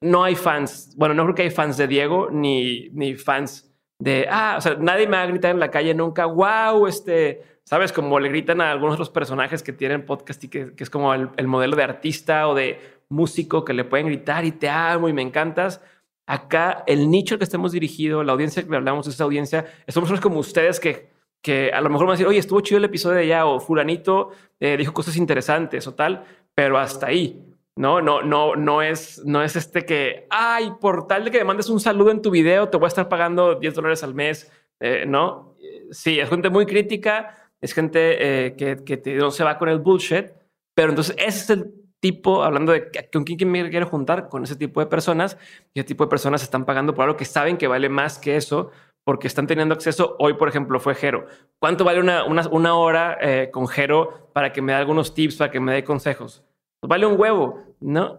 [0.00, 0.94] no hay fans.
[0.96, 3.66] Bueno, no creo que hay fans de Diego ni, ni fans
[3.98, 7.42] de, ah, o sea, nadie me va a gritar en la calle nunca, wow, este,
[7.64, 11.14] sabes, como le gritan a algunos otros personajes que tienen podcast y que, es como
[11.14, 15.12] el, modelo de artista o de músico que le pueden gritar y te amo y
[15.12, 15.80] me encantas.
[16.26, 20.40] Acá el nicho al que estemos dirigido, la audiencia que hablamos, esa audiencia, somos como
[20.40, 21.08] ustedes que,
[21.46, 23.60] que a lo mejor van a decir, oye, estuvo chido el episodio de allá o
[23.60, 26.24] fulanito eh, dijo cosas interesantes o tal,
[26.56, 27.40] pero hasta ahí.
[27.76, 31.44] No, no, no, no es, no es este que, ay, por tal de que me
[31.44, 34.50] mandes un saludo en tu video, te voy a estar pagando 10 dólares al mes.
[34.80, 35.54] Eh, no,
[35.92, 40.32] sí, es gente muy crítica, es gente eh, que, no se va con el bullshit,
[40.74, 44.56] pero entonces ese es el tipo, hablando de con quién me quiero juntar, con ese
[44.56, 45.38] tipo de personas,
[45.72, 48.34] y ese tipo de personas están pagando por algo que saben que vale más que
[48.34, 48.72] eso,
[49.06, 50.16] porque están teniendo acceso.
[50.18, 51.26] Hoy, por ejemplo, fue Jero.
[51.60, 55.52] ¿Cuánto vale una, una, hora eh, con Jero para que me dé algunos tips, para
[55.52, 56.42] que me dé consejos?
[56.80, 58.18] Pues vale un huevo, ¿no?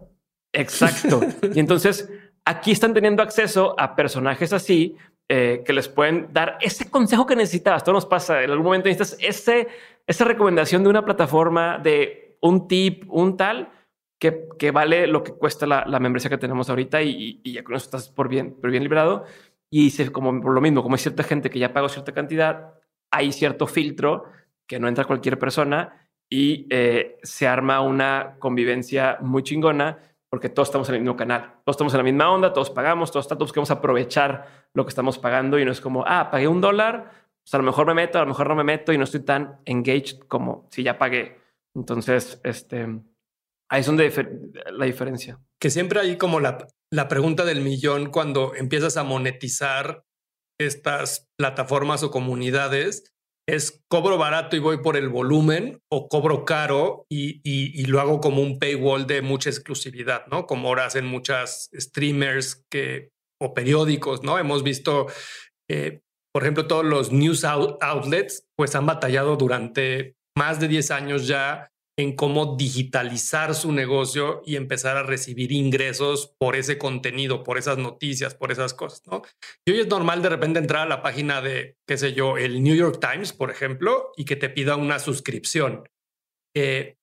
[0.50, 1.20] Exacto.
[1.54, 2.10] y entonces
[2.42, 4.96] aquí están teniendo acceso a personajes así
[5.28, 7.84] eh, que les pueden dar ese consejo que necesitabas.
[7.84, 8.42] Todo nos pasa.
[8.42, 9.68] En algún momento necesitas ese,
[10.06, 13.70] esa recomendación de una plataforma, de un tip, un tal,
[14.18, 17.62] que, que vale lo que cuesta la, la membresía que tenemos ahorita y, y, ya
[17.62, 19.24] con eso estás por bien, por bien librado.
[19.70, 22.74] Y se, como por lo mismo, como hay cierta gente que ya pagó cierta cantidad,
[23.10, 24.24] hay cierto filtro
[24.66, 29.98] que no entra cualquier persona y eh, se arma una convivencia muy chingona
[30.30, 33.10] porque todos estamos en el mismo canal, todos estamos en la misma onda, todos pagamos,
[33.10, 36.60] todos, todos queremos aprovechar lo que estamos pagando y no es como, ah, pagué un
[36.60, 37.10] dólar,
[37.42, 39.20] pues a lo mejor me meto, a lo mejor no me meto y no estoy
[39.20, 41.38] tan engaged como si ya pagué.
[41.74, 43.00] Entonces, este,
[43.70, 45.38] ahí es donde la diferencia.
[45.60, 50.04] Que siempre hay como la, la pregunta del millón cuando empiezas a monetizar
[50.60, 53.04] estas plataformas o comunidades
[53.48, 58.20] es cobro barato y voy por el volumen o cobro caro y, y, lo hago
[58.20, 60.46] como un paywall de mucha exclusividad, ¿no?
[60.46, 63.08] Como ahora hacen muchas streamers que,
[63.40, 64.38] o periódicos, ¿no?
[64.38, 65.06] Hemos visto,
[65.70, 71.26] eh, por ejemplo, todos los news outlets, pues han batallado durante más de 10 años
[71.26, 77.58] ya en cómo digitalizar su negocio y empezar a recibir ingresos por ese contenido, por
[77.58, 79.22] esas noticias, por esas cosas, ¿no?
[79.66, 82.62] Y hoy es normal de repente entrar a la página de, qué sé yo, el
[82.62, 85.88] New York Times, por ejemplo, y que te pida una suscripción.
[86.56, 86.98] Eh,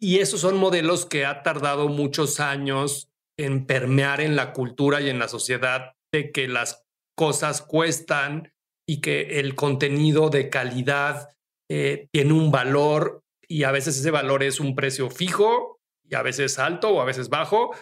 [0.00, 5.10] y esos son modelos que ha tardado muchos años en permear en la cultura y
[5.10, 8.54] en la sociedad de que las cosas cuestan
[8.88, 11.36] y que el contenido de calidad
[11.68, 16.22] eh, tiene un valor y a veces ese valor es un precio fijo y a
[16.22, 17.74] veces alto o a veces bajo,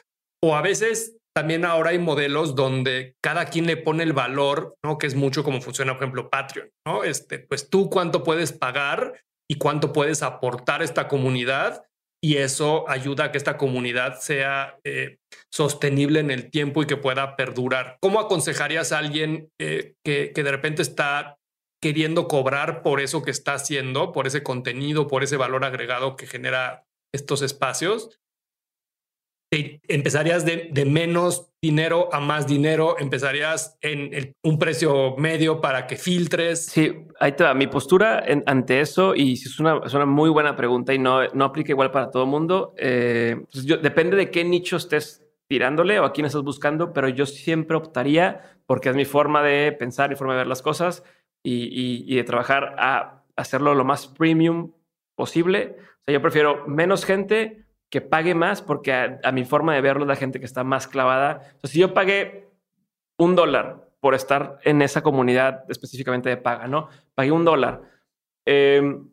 [0.43, 4.99] o a veces también ahora hay modelos donde cada quien le pone el valor, ¿no?
[4.99, 7.03] Que es mucho como funciona, por ejemplo, Patreon, ¿no?
[7.03, 11.83] Este, pues tú cuánto puedes pagar y cuánto puedes aportar a esta comunidad
[12.23, 15.19] y eso ayuda a que esta comunidad sea eh,
[15.53, 17.99] sostenible en el tiempo y que pueda perdurar.
[18.01, 21.37] ¿Cómo aconsejarías a alguien eh, que, que de repente está
[21.85, 26.27] queriendo cobrar por eso que está haciendo, por ese contenido, por ese valor agregado que
[26.27, 28.23] genera estos espacios,
[29.51, 36.65] empezarías de, menos dinero a más dinero, empezarías en un precio medio para que filtres.
[36.65, 37.53] Sí, ahí te va.
[37.53, 41.45] Mi postura ante eso, y es una, es una muy buena pregunta y no, no
[41.45, 42.73] aplica igual para todo el mundo.
[42.79, 47.11] Eh, pues yo, depende de qué nicho estés tirándole o a quién estás buscando, pero
[47.11, 51.05] yo siempre optaría, porque es mi forma de pensar y forma de ver las cosas,
[51.45, 54.73] y, de trabajar a hacerlo lo más premium
[55.15, 55.77] posible.
[55.79, 60.07] O sea, yo prefiero menos gente que pague más porque a, mi forma de verlo
[60.07, 61.57] la gente que está más clavada.
[61.63, 62.49] O si yo pagué
[63.19, 66.89] un dólar por estar en esa comunidad específicamente de paga, ¿no?
[67.15, 67.83] Pagué un dólar.
[68.47, 69.11] Em,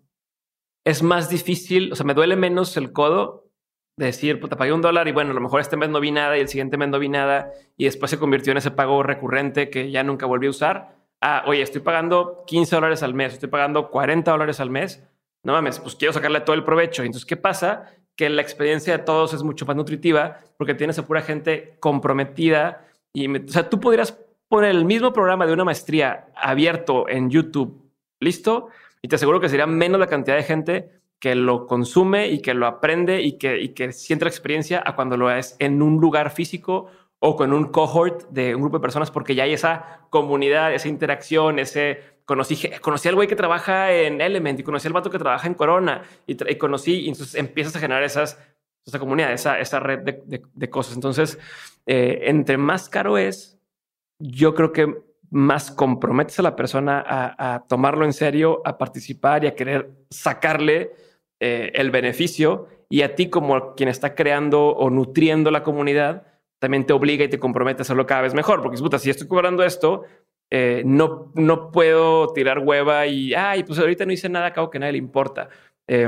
[0.84, 3.52] es más difícil, o sea, me duele menos el codo
[3.98, 6.12] de decir, puta, pagué un dólar y bueno, a lo mejor este mes no vi
[6.12, 9.04] nada y el siguiente mes no vi nada y después se convirtió en ese pago
[9.04, 13.34] recurrente que ya nunca volví a usar ah, oye, estoy pagando 15 dólares al mes,
[13.34, 15.04] estoy pagando 40 dólares al mes,
[15.44, 17.04] no mames, pues quiero sacarle todo el provecho.
[17.04, 17.94] Entonces, ¿qué pasa?
[18.16, 22.86] Que la experiencia de todos es mucho más nutritiva porque tienes a pura gente comprometida
[23.14, 27.90] y, o sea, tú podrías poner el mismo programa de una maestría abierto en YouTube,
[28.20, 28.68] listo,
[29.02, 32.54] y te aseguro que sería menos la cantidad de gente que lo consume y que
[32.54, 36.02] lo aprende y que, y que siente la experiencia a cuando lo es en un
[36.02, 36.88] lugar físico
[37.24, 40.88] o con un cohort de un grupo de personas porque ya hay esa comunidad, esa
[40.88, 45.20] interacción, ese conocí, conocí al güey que trabaja en Element y conocí al vato que
[45.20, 48.36] trabaja en Corona y, conocí y entonces empiezas a generar esa
[49.00, 50.96] comunidad, esa, esa red de, de, cosas.
[50.96, 51.38] Entonces,
[51.86, 53.60] eh, entre más caro es,
[54.18, 54.98] yo creo que
[55.30, 60.92] más comprometes a la persona a, tomarlo en serio, a participar y a querer sacarle
[61.40, 66.31] eh, el beneficio y a ti como quien está creando o nutriendo la comunidad,
[66.62, 68.62] también te obliga y te compromete a hacerlo cada vez mejor.
[68.62, 70.04] Porque puta, si estoy cobrando esto,
[70.52, 74.78] eh, no, no puedo tirar hueva y, ay, pues ahorita no hice nada, acabo que
[74.78, 75.50] a nadie le importa.
[75.88, 76.08] Eh,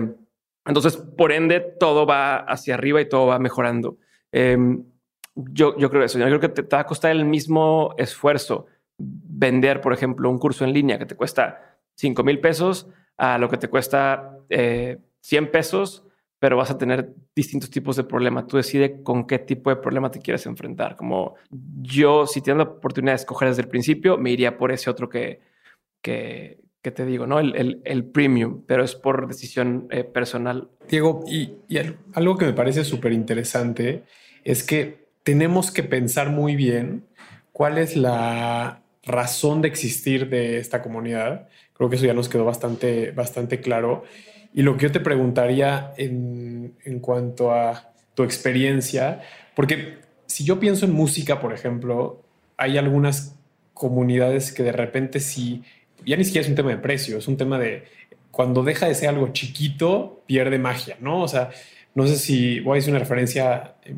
[0.63, 3.97] entonces, por ende, todo va hacia arriba y todo va mejorando.
[4.32, 4.55] Eh,
[5.34, 6.19] yo, yo creo eso.
[6.19, 8.67] Yo creo que te, va a costar el mismo esfuerzo
[8.99, 13.49] vender, por ejemplo, un curso en línea que te cuesta 5 mil pesos a lo
[13.49, 16.05] que te cuesta 100 pesos
[16.43, 18.47] pero vas a tener distintos tipos de problemas.
[18.47, 20.97] Tú decides con qué tipo de problema te quieres enfrentar.
[20.97, 24.89] Como yo, si tienes la oportunidad de escoger desde el principio, me iría por ese
[24.89, 25.39] otro que,
[26.01, 27.39] que, que te digo, ¿no?
[27.39, 30.67] El, el, el, premium, pero es por decisión eh, personal.
[30.89, 31.77] Diego, y, y
[32.13, 34.03] algo que me parece súper interesante
[34.43, 37.05] es que tenemos que pensar muy bien
[37.53, 41.47] cuál es la razón de existir de esta comunidad.
[41.71, 44.03] Creo que eso ya nos quedó bastante, bastante claro.
[44.54, 49.22] Y lo que yo te preguntaría en, en cuanto a tu experiencia,
[49.56, 49.97] porque
[50.28, 52.22] si yo pienso en música, por ejemplo,
[52.58, 53.36] hay algunas
[53.74, 55.64] comunidades que de repente sí,
[56.06, 57.86] ya ni siquiera es un tema de precio, es un tema de
[58.32, 61.22] cuando deja de ser algo chiquito, pierde magia, ¿no?
[61.22, 61.49] O sea,
[61.95, 63.95] no sé si voy a decir una referencia eh,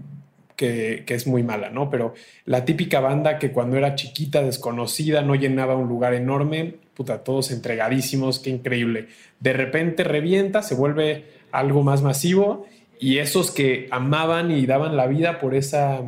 [0.55, 1.89] que, que, es muy mala, ¿no?
[1.89, 2.13] Pero
[2.45, 7.51] la típica banda que cuando era chiquita, desconocida, no llenaba un lugar enorme, puta, todos
[7.51, 9.09] entregadísimos, qué increíble.
[9.39, 12.65] De repente revienta, se vuelve algo más masivo
[12.99, 16.01] y esos que amaban y daban la vida por esa,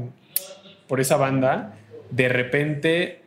[0.88, 1.78] por esa banda,
[2.10, 3.22] de repente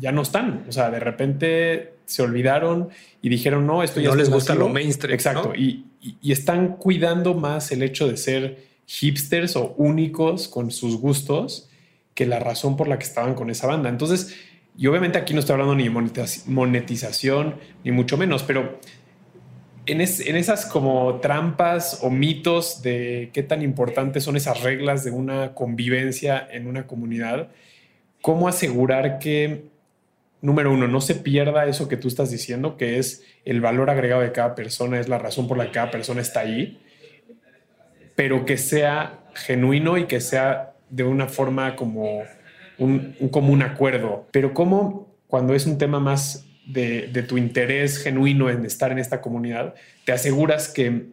[0.00, 0.64] ya no están.
[0.68, 2.88] O sea, de repente se olvidaron
[3.20, 5.14] y dijeron, no, esto ya no les gusta lo mainstream.
[5.14, 5.52] Exacto.
[5.54, 11.68] Y, y, están cuidando más el hecho de ser hipsters o únicos con sus gustos
[12.14, 13.88] que la razón por la que estaban con esa banda.
[13.88, 14.34] Entonces,
[14.76, 15.90] y obviamente aquí no estoy hablando ni de
[16.46, 18.78] monetización, ni mucho menos, pero
[19.86, 25.10] en, en, esas como trampas o mitos de qué tan importantes son esas reglas de
[25.10, 27.48] una convivencia en una comunidad,
[28.22, 29.64] ¿cómo asegurar que,
[30.40, 34.22] número uno, no se pierda eso que tú estás diciendo, que es el valor agregado
[34.22, 36.80] de cada persona, es la razón por la que cada persona está ahí,
[38.14, 42.22] pero que sea genuino y que sea de una forma como
[42.82, 44.26] un, un común acuerdo?
[44.30, 49.20] Pero ¿cómo cuando es un tema más de, tu interés genuino en estar en esta
[49.20, 49.74] comunidad,
[50.04, 51.06] te aseguras que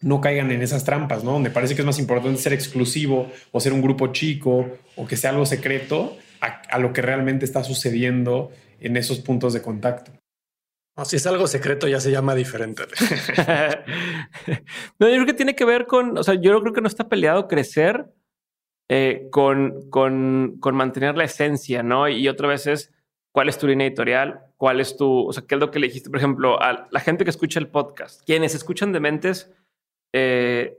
[0.00, 1.32] no caigan en esas trampas, ¿no?
[1.32, 5.16] Donde parece que es más importante ser exclusivo o ser un grupo chico o que
[5.16, 10.12] sea algo secreto a, lo que realmente está sucediendo en esos puntos de contacto.
[11.06, 12.82] si es algo secreto ya se llama diferente.
[14.98, 17.08] no, yo creo que tiene que ver con, o sea, yo creo que no está
[17.08, 18.04] peleado crecer
[18.88, 22.08] eh, con, con, con mantener la esencia, ¿no?
[22.08, 22.92] Y otra vez es
[23.32, 25.88] cuál es tu línea editorial, cuál es tu, o sea, qué es lo que le
[25.88, 29.50] dijiste, por ejemplo, a la gente que escucha el podcast, quienes escuchan Dementes,
[30.12, 30.78] eh,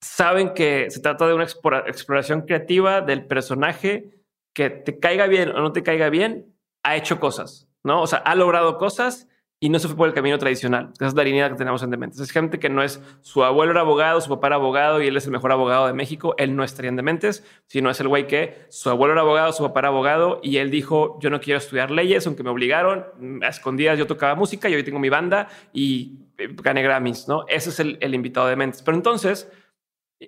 [0.00, 4.10] saben que se trata de una exploración creativa del personaje
[4.54, 8.02] que te caiga bien o no te caiga bien, ha hecho cosas, ¿no?
[8.02, 9.28] O sea, ha logrado cosas
[9.60, 10.90] y no se fue por el camino tradicional.
[10.94, 12.20] Esa es la línea que tenemos en Dementes.
[12.20, 15.16] Es gente que no es su abuelo era abogado, su papá era abogado y él
[15.16, 16.36] es el mejor abogado de México.
[16.38, 19.64] Él no estaría en Dementes, sino es el güey que su abuelo era abogado, su
[19.64, 23.04] papá era abogado y él dijo: Yo no quiero estudiar leyes, aunque me obligaron.
[23.42, 27.44] A escondidas yo tocaba música y hoy tengo mi banda y eh, gané Grammys, ¿no?
[27.48, 28.82] Ese es el, invitado de Dementes.
[28.82, 29.50] Pero entonces,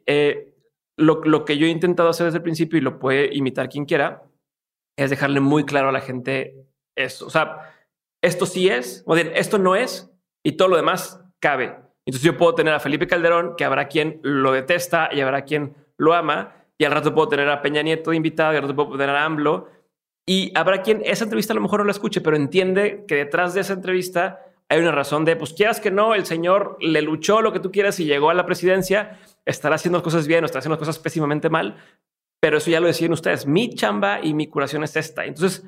[0.06, 0.54] eh,
[0.96, 3.84] lo, lo que yo he intentado hacer desde el principio y lo puede imitar quien
[3.84, 4.24] quiera
[4.96, 6.66] es dejarle muy claro a la gente
[6.96, 7.26] esto.
[7.26, 7.69] O sea,
[8.22, 10.10] esto sí es, o bien, esto no es,
[10.42, 11.76] y todo lo demás cabe.
[12.06, 15.74] Entonces yo puedo tener a Felipe Calderón, que habrá quien lo detesta y habrá quien
[15.96, 18.74] lo ama, y al rato puedo tener a Peña Nieto de invitado, y al rato
[18.76, 19.68] puedo tener a AMLO,
[20.26, 23.54] y habrá quien esa entrevista a lo mejor no la escuche, pero entiende que detrás
[23.54, 27.42] de esa entrevista hay una razón de, pues quieras que no, el señor le luchó
[27.42, 30.60] lo que tú quieras y llegó a la presidencia, estará haciendo cosas bien o estará
[30.60, 31.76] haciendo cosas pésimamente mal,
[32.40, 33.46] pero eso ya lo deciden ustedes.
[33.46, 35.24] Mi chamba y mi curación es esta.
[35.24, 35.64] Entonces,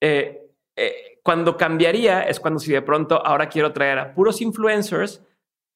[0.00, 0.42] eh,
[0.76, 5.22] eh, cuando cambiaría es cuando si de pronto ahora quiero traer a puros influencers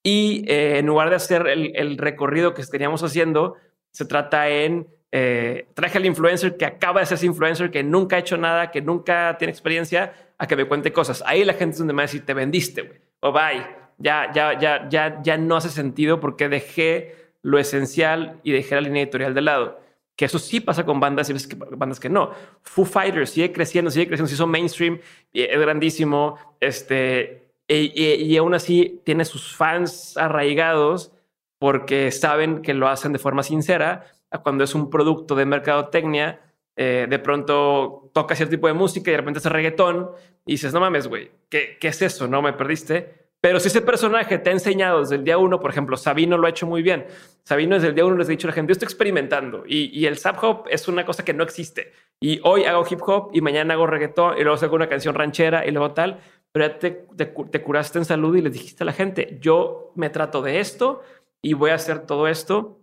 [0.02, 3.56] y eh, en lugar de hacer el, recorrido que estaríamos haciendo,
[3.90, 8.18] se trata en eh, traje al influencer que acaba de ser influencer, que nunca ha
[8.18, 11.22] hecho nada, que nunca tiene experiencia, a que me cuente cosas.
[11.26, 13.00] Ahí la gente es donde me va a decir, te vendiste, güey.
[13.20, 13.66] O bye.
[13.98, 18.82] Ya, ya, ya, ya, ya no hace sentido porque dejé lo esencial y dejé la
[18.82, 19.85] línea editorial de lado
[20.16, 21.34] que eso sí pasa con bandas y
[21.76, 22.30] bandas que no.
[22.62, 24.98] Foo Fighters sigue creciendo, sigue creciendo, se hizo mainstream,
[25.32, 31.12] es grandísimo, este, y, aún así tiene sus fans arraigados
[31.58, 34.06] porque saben que lo hacen de forma sincera.
[34.42, 36.40] Cuando es un producto de mercadotecnia,
[36.76, 40.10] eh, de pronto toca cierto tipo de música y de repente hace reggaetón
[40.44, 42.26] y dices, no mames, güey, ¿qué, ¿qué es eso?
[42.28, 45.70] No me perdiste pero si ese personaje te ha enseñado desde el día uno, por
[45.70, 47.06] ejemplo, Sabino lo ha hecho muy bien.
[47.44, 50.04] Sabino desde el día uno les ha dicho a la gente, yo estoy experimentando y,
[50.04, 51.92] el sub hop es una cosa que no existe.
[52.20, 55.64] Y hoy hago hip hop y mañana hago reggaetón y luego hago una canción ranchera
[55.64, 56.18] y luego tal.
[56.50, 60.42] Pero ya te, curaste en salud y les dijiste a la gente, yo me trato
[60.42, 61.02] de esto
[61.40, 62.80] y voy a hacer todo esto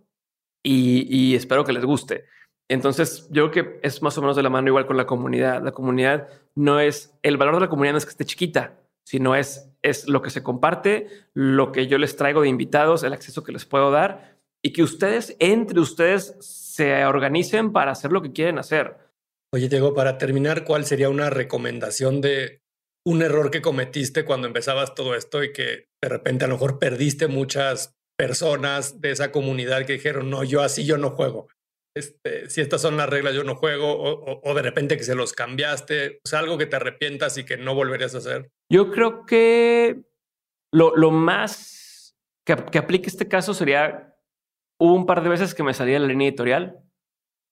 [0.62, 2.24] y, y espero que les guste.
[2.70, 5.62] Entonces, yo creo que es más o menos de la mano igual con la comunidad.
[5.62, 9.36] La comunidad no es, el valor de la comunidad no es que esté chiquita, sino
[9.36, 13.44] es, es lo que se comparte, lo que yo les traigo de invitados, el acceso
[13.44, 18.32] que les puedo dar y que ustedes, entre ustedes, se organicen para hacer lo que
[18.32, 18.96] quieren hacer.
[19.52, 22.62] Oye, Diego, para terminar, ¿cuál sería una recomendación de
[23.06, 26.78] un error que cometiste cuando empezabas todo esto y que de repente a lo mejor
[26.78, 31.48] perdiste muchas personas de esa comunidad que dijeron, no, yo así yo no juego?
[31.94, 33.94] Este, si estas son las reglas, yo no juego,
[34.42, 37.56] o, de repente que se los cambiaste, o sea, algo que te arrepientas y que
[37.56, 38.50] no volverías a hacer?
[38.70, 40.02] Yo creo que
[40.72, 44.14] lo, más que, que aplique este caso sería,
[44.80, 46.84] hubo un par de veces que me salía la línea editorial,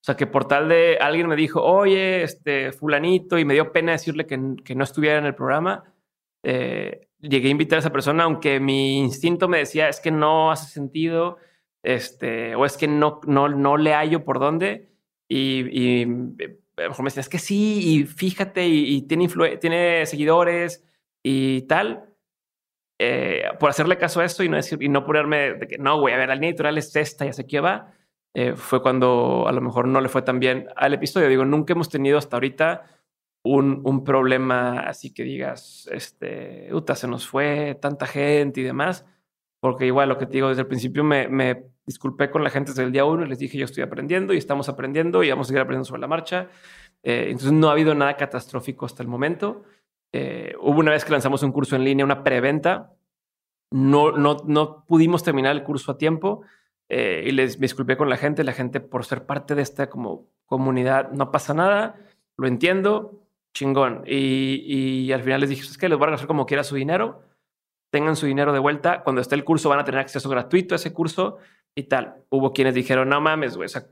[0.02, 3.70] o sea, que por tal de alguien me dijo, oye, este fulanito, y me dio
[3.70, 5.84] pena decirle que, que no estuviera en el programa.
[6.42, 10.50] Eh, llegué a invitar a esa persona, aunque mi instinto me decía, es que no
[10.50, 11.38] hace sentido
[11.82, 14.88] este, o es que no, no, no le hallo por dónde.
[15.28, 16.02] Y, y
[16.38, 19.28] eh, a lo mejor me es que sí, y fíjate, y, tiene,
[19.60, 20.84] tiene seguidores
[21.22, 22.08] y tal.
[22.98, 25.98] Eh, por hacerle caso a esto y no decir, y no ponerme de que no,
[25.98, 27.92] güey, a ver, la línea editorial es esta, ya sé qué va.
[28.34, 31.28] Eh, fue cuando a lo mejor no le fue tan bien al episodio.
[31.28, 32.84] Digo, nunca hemos tenido hasta ahorita
[33.42, 39.04] un, un problema así que digas, este, uta, se nos fue tanta gente y demás
[39.62, 42.84] porque igual lo que te digo desde el principio me disculpé con la gente desde
[42.84, 45.48] el día uno y les dije yo estoy aprendiendo y estamos aprendiendo y vamos a
[45.48, 46.48] seguir aprendiendo sobre la marcha.
[47.02, 49.64] Eh, entonces no ha habido nada catastrófico hasta el momento.
[50.12, 52.92] Eh, hubo una vez que lanzamos un curso en línea, una preventa.
[53.70, 56.42] No, no, no pudimos terminar el curso a tiempo
[56.88, 58.44] eh, y les me disculpé con la gente.
[58.44, 61.96] La gente por ser parte de esta como comunidad no pasa nada,
[62.36, 63.24] lo entiendo,
[63.54, 64.04] chingón.
[64.06, 64.62] Y,
[65.06, 67.22] y al final les dije es que les voy a regresar como quiera su dinero
[67.92, 69.02] tengan su dinero de vuelta.
[69.04, 71.36] Cuando esté el curso van a tener acceso gratuito a ese curso
[71.74, 72.16] y tal.
[72.30, 73.86] Hubo quienes dijeron, no mames, güey, o sea,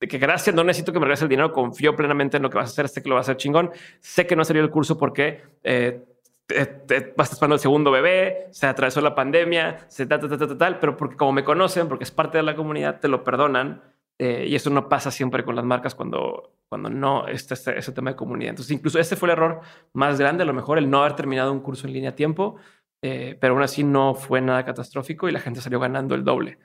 [0.00, 2.58] de que gracias, no necesito que me regrese el dinero, confío plenamente en lo que
[2.58, 3.70] vas a hacer, sé que lo vas a hacer chingón.
[4.00, 6.04] Sé que no salió el curso porque eh,
[6.46, 10.78] te, vas esperando el segundo bebé, se atravesó la pandemia, se tal, tal, tal, tal,
[10.78, 13.82] pero porque como me conocen, porque es parte de la comunidad, te lo perdonan.
[14.18, 17.92] Eh, y eso no pasa siempre con las marcas cuando, cuando no está ese, ese
[17.92, 18.50] tema de comunidad.
[18.50, 19.60] Entonces, incluso ese fue el error
[19.92, 22.56] más grande, a lo mejor el no haber terminado un curso en línea a tiempo,
[23.02, 26.58] eh, pero aún así no fue nada catastrófico y la gente salió ganando el doble.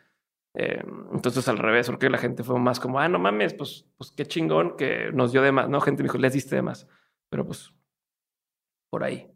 [0.53, 0.83] Eh,
[1.13, 4.25] entonces al revés, porque la gente fue más como, ah, no mames, pues, pues qué
[4.25, 5.79] chingón que nos dio de más, ¿no?
[5.81, 6.87] Gente me dijo, les diste de más,
[7.29, 7.73] pero pues
[8.89, 9.27] por ahí.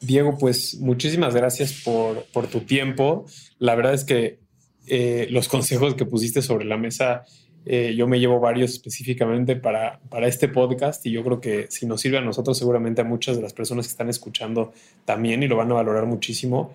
[0.00, 3.26] Diego, pues muchísimas gracias por, por tu tiempo.
[3.58, 4.40] La verdad es que
[4.86, 7.24] eh, los consejos que pusiste sobre la mesa
[7.64, 11.86] eh, yo me llevo varios específicamente para, para este podcast y yo creo que si
[11.86, 14.72] nos sirve a nosotros, seguramente a muchas de las personas que están escuchando
[15.04, 16.74] también y lo van a valorar muchísimo.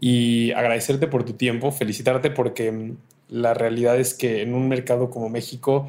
[0.00, 2.96] Y agradecerte por tu tiempo, felicitarte porque mm,
[3.28, 5.88] la realidad es que en un mercado como México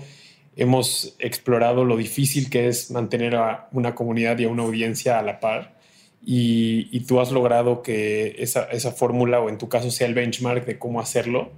[0.56, 5.22] hemos explorado lo difícil que es mantener a una comunidad y a una audiencia a
[5.22, 5.78] la par.
[6.26, 10.14] Y, y tú has logrado que esa, esa fórmula o en tu caso sea el
[10.14, 11.52] benchmark de cómo hacerlo.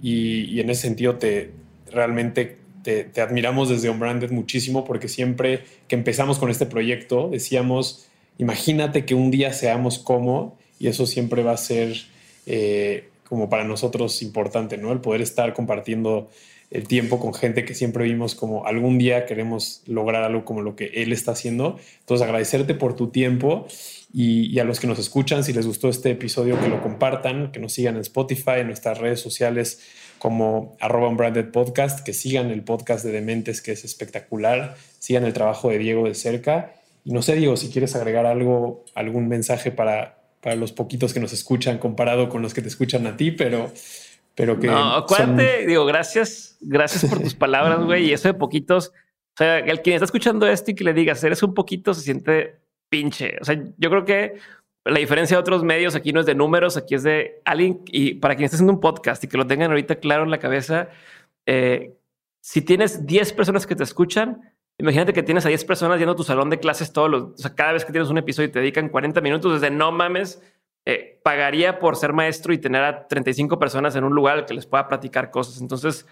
[0.00, 1.50] Y, y en ese sentido te,
[1.90, 8.06] realmente te, admiramos desde Unbranded muchísimo porque siempre que empezamos con este proyecto decíamos,
[8.38, 11.96] imagínate que un día seamos como, y eso siempre va a ser
[12.46, 14.92] eh, como para nosotros importante, ¿no?
[14.92, 16.30] El poder estar compartiendo
[16.70, 20.74] el tiempo con gente que siempre vimos como algún día queremos lograr algo como lo
[20.74, 21.78] que él está haciendo.
[22.00, 23.66] Entonces agradecerte por tu tiempo
[24.12, 27.60] y, a los que nos escuchan, si les gustó este episodio, que lo compartan, que
[27.60, 29.80] nos sigan en Spotify, en nuestras redes sociales
[30.18, 31.14] como arroba
[32.04, 36.14] que sigan el podcast de Dementes, que es espectacular, sigan el trabajo de Diego de
[36.14, 36.74] cerca.
[37.04, 40.16] Y no sé, Diego, si quieres agregar algo, algún mensaje para,
[40.46, 43.72] para los poquitos que nos escuchan comparado con los que te escuchan a ti, pero,
[44.36, 44.68] pero que...
[44.68, 49.58] No, acuérdate, digo, gracias, gracias por tus palabras, güey, y eso de poquitos, o sea,
[49.58, 53.38] el quien está escuchando esto y que le digas, eres un poquito, se siente pinche.
[53.40, 54.34] O sea, yo creo que
[54.84, 58.14] la diferencia de otros medios aquí no es de números, aquí es de alguien y
[58.14, 60.90] para quien esté haciendo un podcast y que lo tengan ahorita claro en la cabeza,
[61.46, 61.96] eh,
[62.40, 66.16] si tienes 10 personas que te escuchan, imagínate que tienes a 10 personas yendo a
[66.16, 68.60] tu salón de clases todos los, o cada vez que tienes un episodio y te
[68.60, 70.42] dedican 40 minutos, desde no mames,
[70.84, 74.66] eh, pagaría por ser maestro y tener a 35 personas en un lugar que les
[74.66, 75.60] pueda platicar cosas.
[75.60, 76.06] Entonces,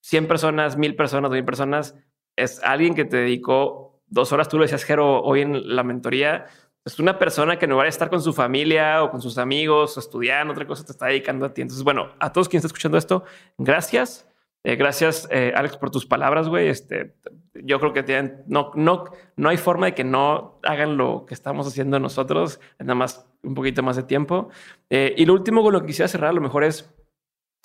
[0.00, 1.94] 100 personas, 1000 personas, 2000 personas,
[2.36, 4.48] es alguien que te dedicó dos horas.
[4.48, 6.46] Tú lo decías, Jero, hoy en la mentoría
[6.84, 9.96] es una persona que no va a estar con su familia o con sus amigos
[9.96, 11.62] o estudiando, otra cosa te está dedicando a ti.
[11.62, 13.24] Entonces, bueno, a todos quienes están escuchando esto,
[13.56, 14.28] gracias.
[14.62, 16.68] Eh, gracias, eh, Alex, por tus palabras, güey.
[16.68, 17.14] Este,
[17.54, 19.04] yo creo que tienen, no, no,
[19.36, 23.54] no hay forma de que no hagan lo que estamos haciendo nosotros, nada más un
[23.54, 24.48] poquito más de tiempo.
[24.90, 26.92] Eh, y lo último con lo que quisiera cerrar, a lo mejor es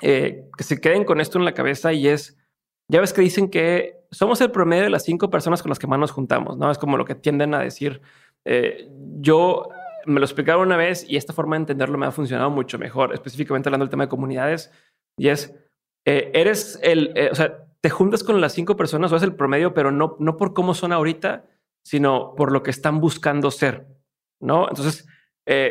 [0.01, 2.37] que se queden con esto en la cabeza y es,
[2.87, 5.87] ya ves que dicen que somos el promedio de las cinco personas con las que
[5.87, 6.71] más nos juntamos, ¿no?
[6.71, 8.01] Es como lo que tienden a decir
[8.45, 9.69] eh, yo
[10.05, 13.13] me lo explicaron una vez y esta forma de entenderlo me ha funcionado mucho mejor,
[13.13, 14.71] específicamente hablando del tema de comunidades.
[15.17, 15.53] Y es,
[16.05, 19.35] eh, eres el, eh, o sea, te juntas con las cinco personas o es el
[19.35, 21.45] promedio, pero no, no por cómo son ahorita,
[21.83, 23.87] sino por lo que están buscando ser,
[24.39, 24.67] ¿no?
[24.69, 25.07] Entonces,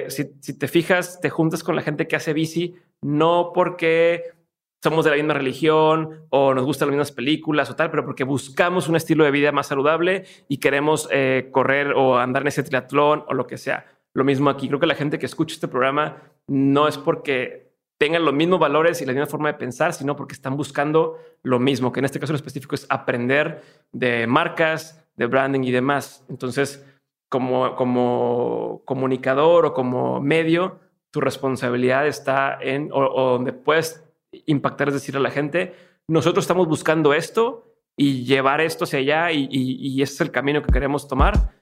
[0.09, 4.39] si, si, te fijas, te juntas con la gente que hace bici, no porque
[4.83, 8.25] somos de la misma religión o nos gustan las mismas películas o tal, pero porque
[8.25, 12.63] buscamos un estilo de vida más saludable y queremos eh, correr o andar en ese
[12.63, 13.87] triatlón o lo que sea.
[14.15, 14.69] Lo mismo aquí.
[14.69, 17.68] Creo que la gente que escucha este programa no es porque
[17.99, 21.59] tengan los mismos valores y la misma forma de pensar, sino porque están buscando lo
[21.59, 26.25] mismo, que en este caso en específico es aprender de marcas, de branding y demás.
[26.29, 26.87] Entonces,
[27.29, 30.79] como, como comunicador o como medio,
[31.11, 34.05] tu responsabilidad está en, o, donde puedes
[34.47, 35.75] impactar, es decir, a la gente,
[36.07, 40.63] nosotros estamos buscando esto y llevar esto hacia allá y, y, ese es el camino
[40.63, 41.58] que queremos tomar.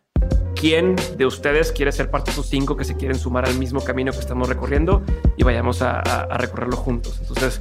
[0.58, 3.84] ¿Quién de ustedes quiere ser parte de esos cinco que se quieren sumar al mismo
[3.84, 5.02] camino que estamos recorriendo
[5.36, 7.18] y vayamos a, recorrerlo juntos?
[7.20, 7.60] Entonces,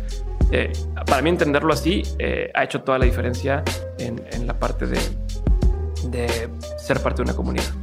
[0.52, 0.72] eh,
[1.06, 3.64] para mí entenderlo así eh, ha hecho toda la diferencia
[4.00, 5.00] en, en la parte de,
[6.10, 7.74] de ser parte de una comunidad.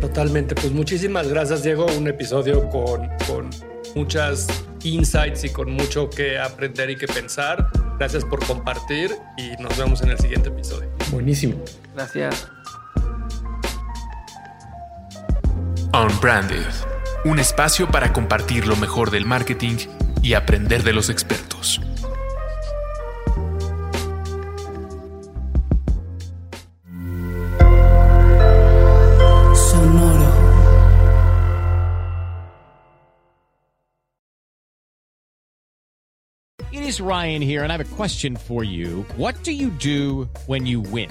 [0.00, 3.50] Totalmente, pues muchísimas gracias Diego, un episodio con, con
[3.94, 4.46] muchas
[4.82, 7.68] insights y con mucho que aprender y que pensar.
[7.98, 10.90] Gracias por compartir y nos vemos en el siguiente episodio.
[11.10, 11.56] Buenísimo.
[11.94, 12.48] Gracias.
[15.94, 16.66] Unbranded,
[17.24, 19.76] un espacio para compartir lo mejor del marketing
[20.22, 21.80] y aprender de los expertos.
[36.94, 39.04] is Ryan here, and I have a question for you.
[39.16, 41.10] What do you do when you win?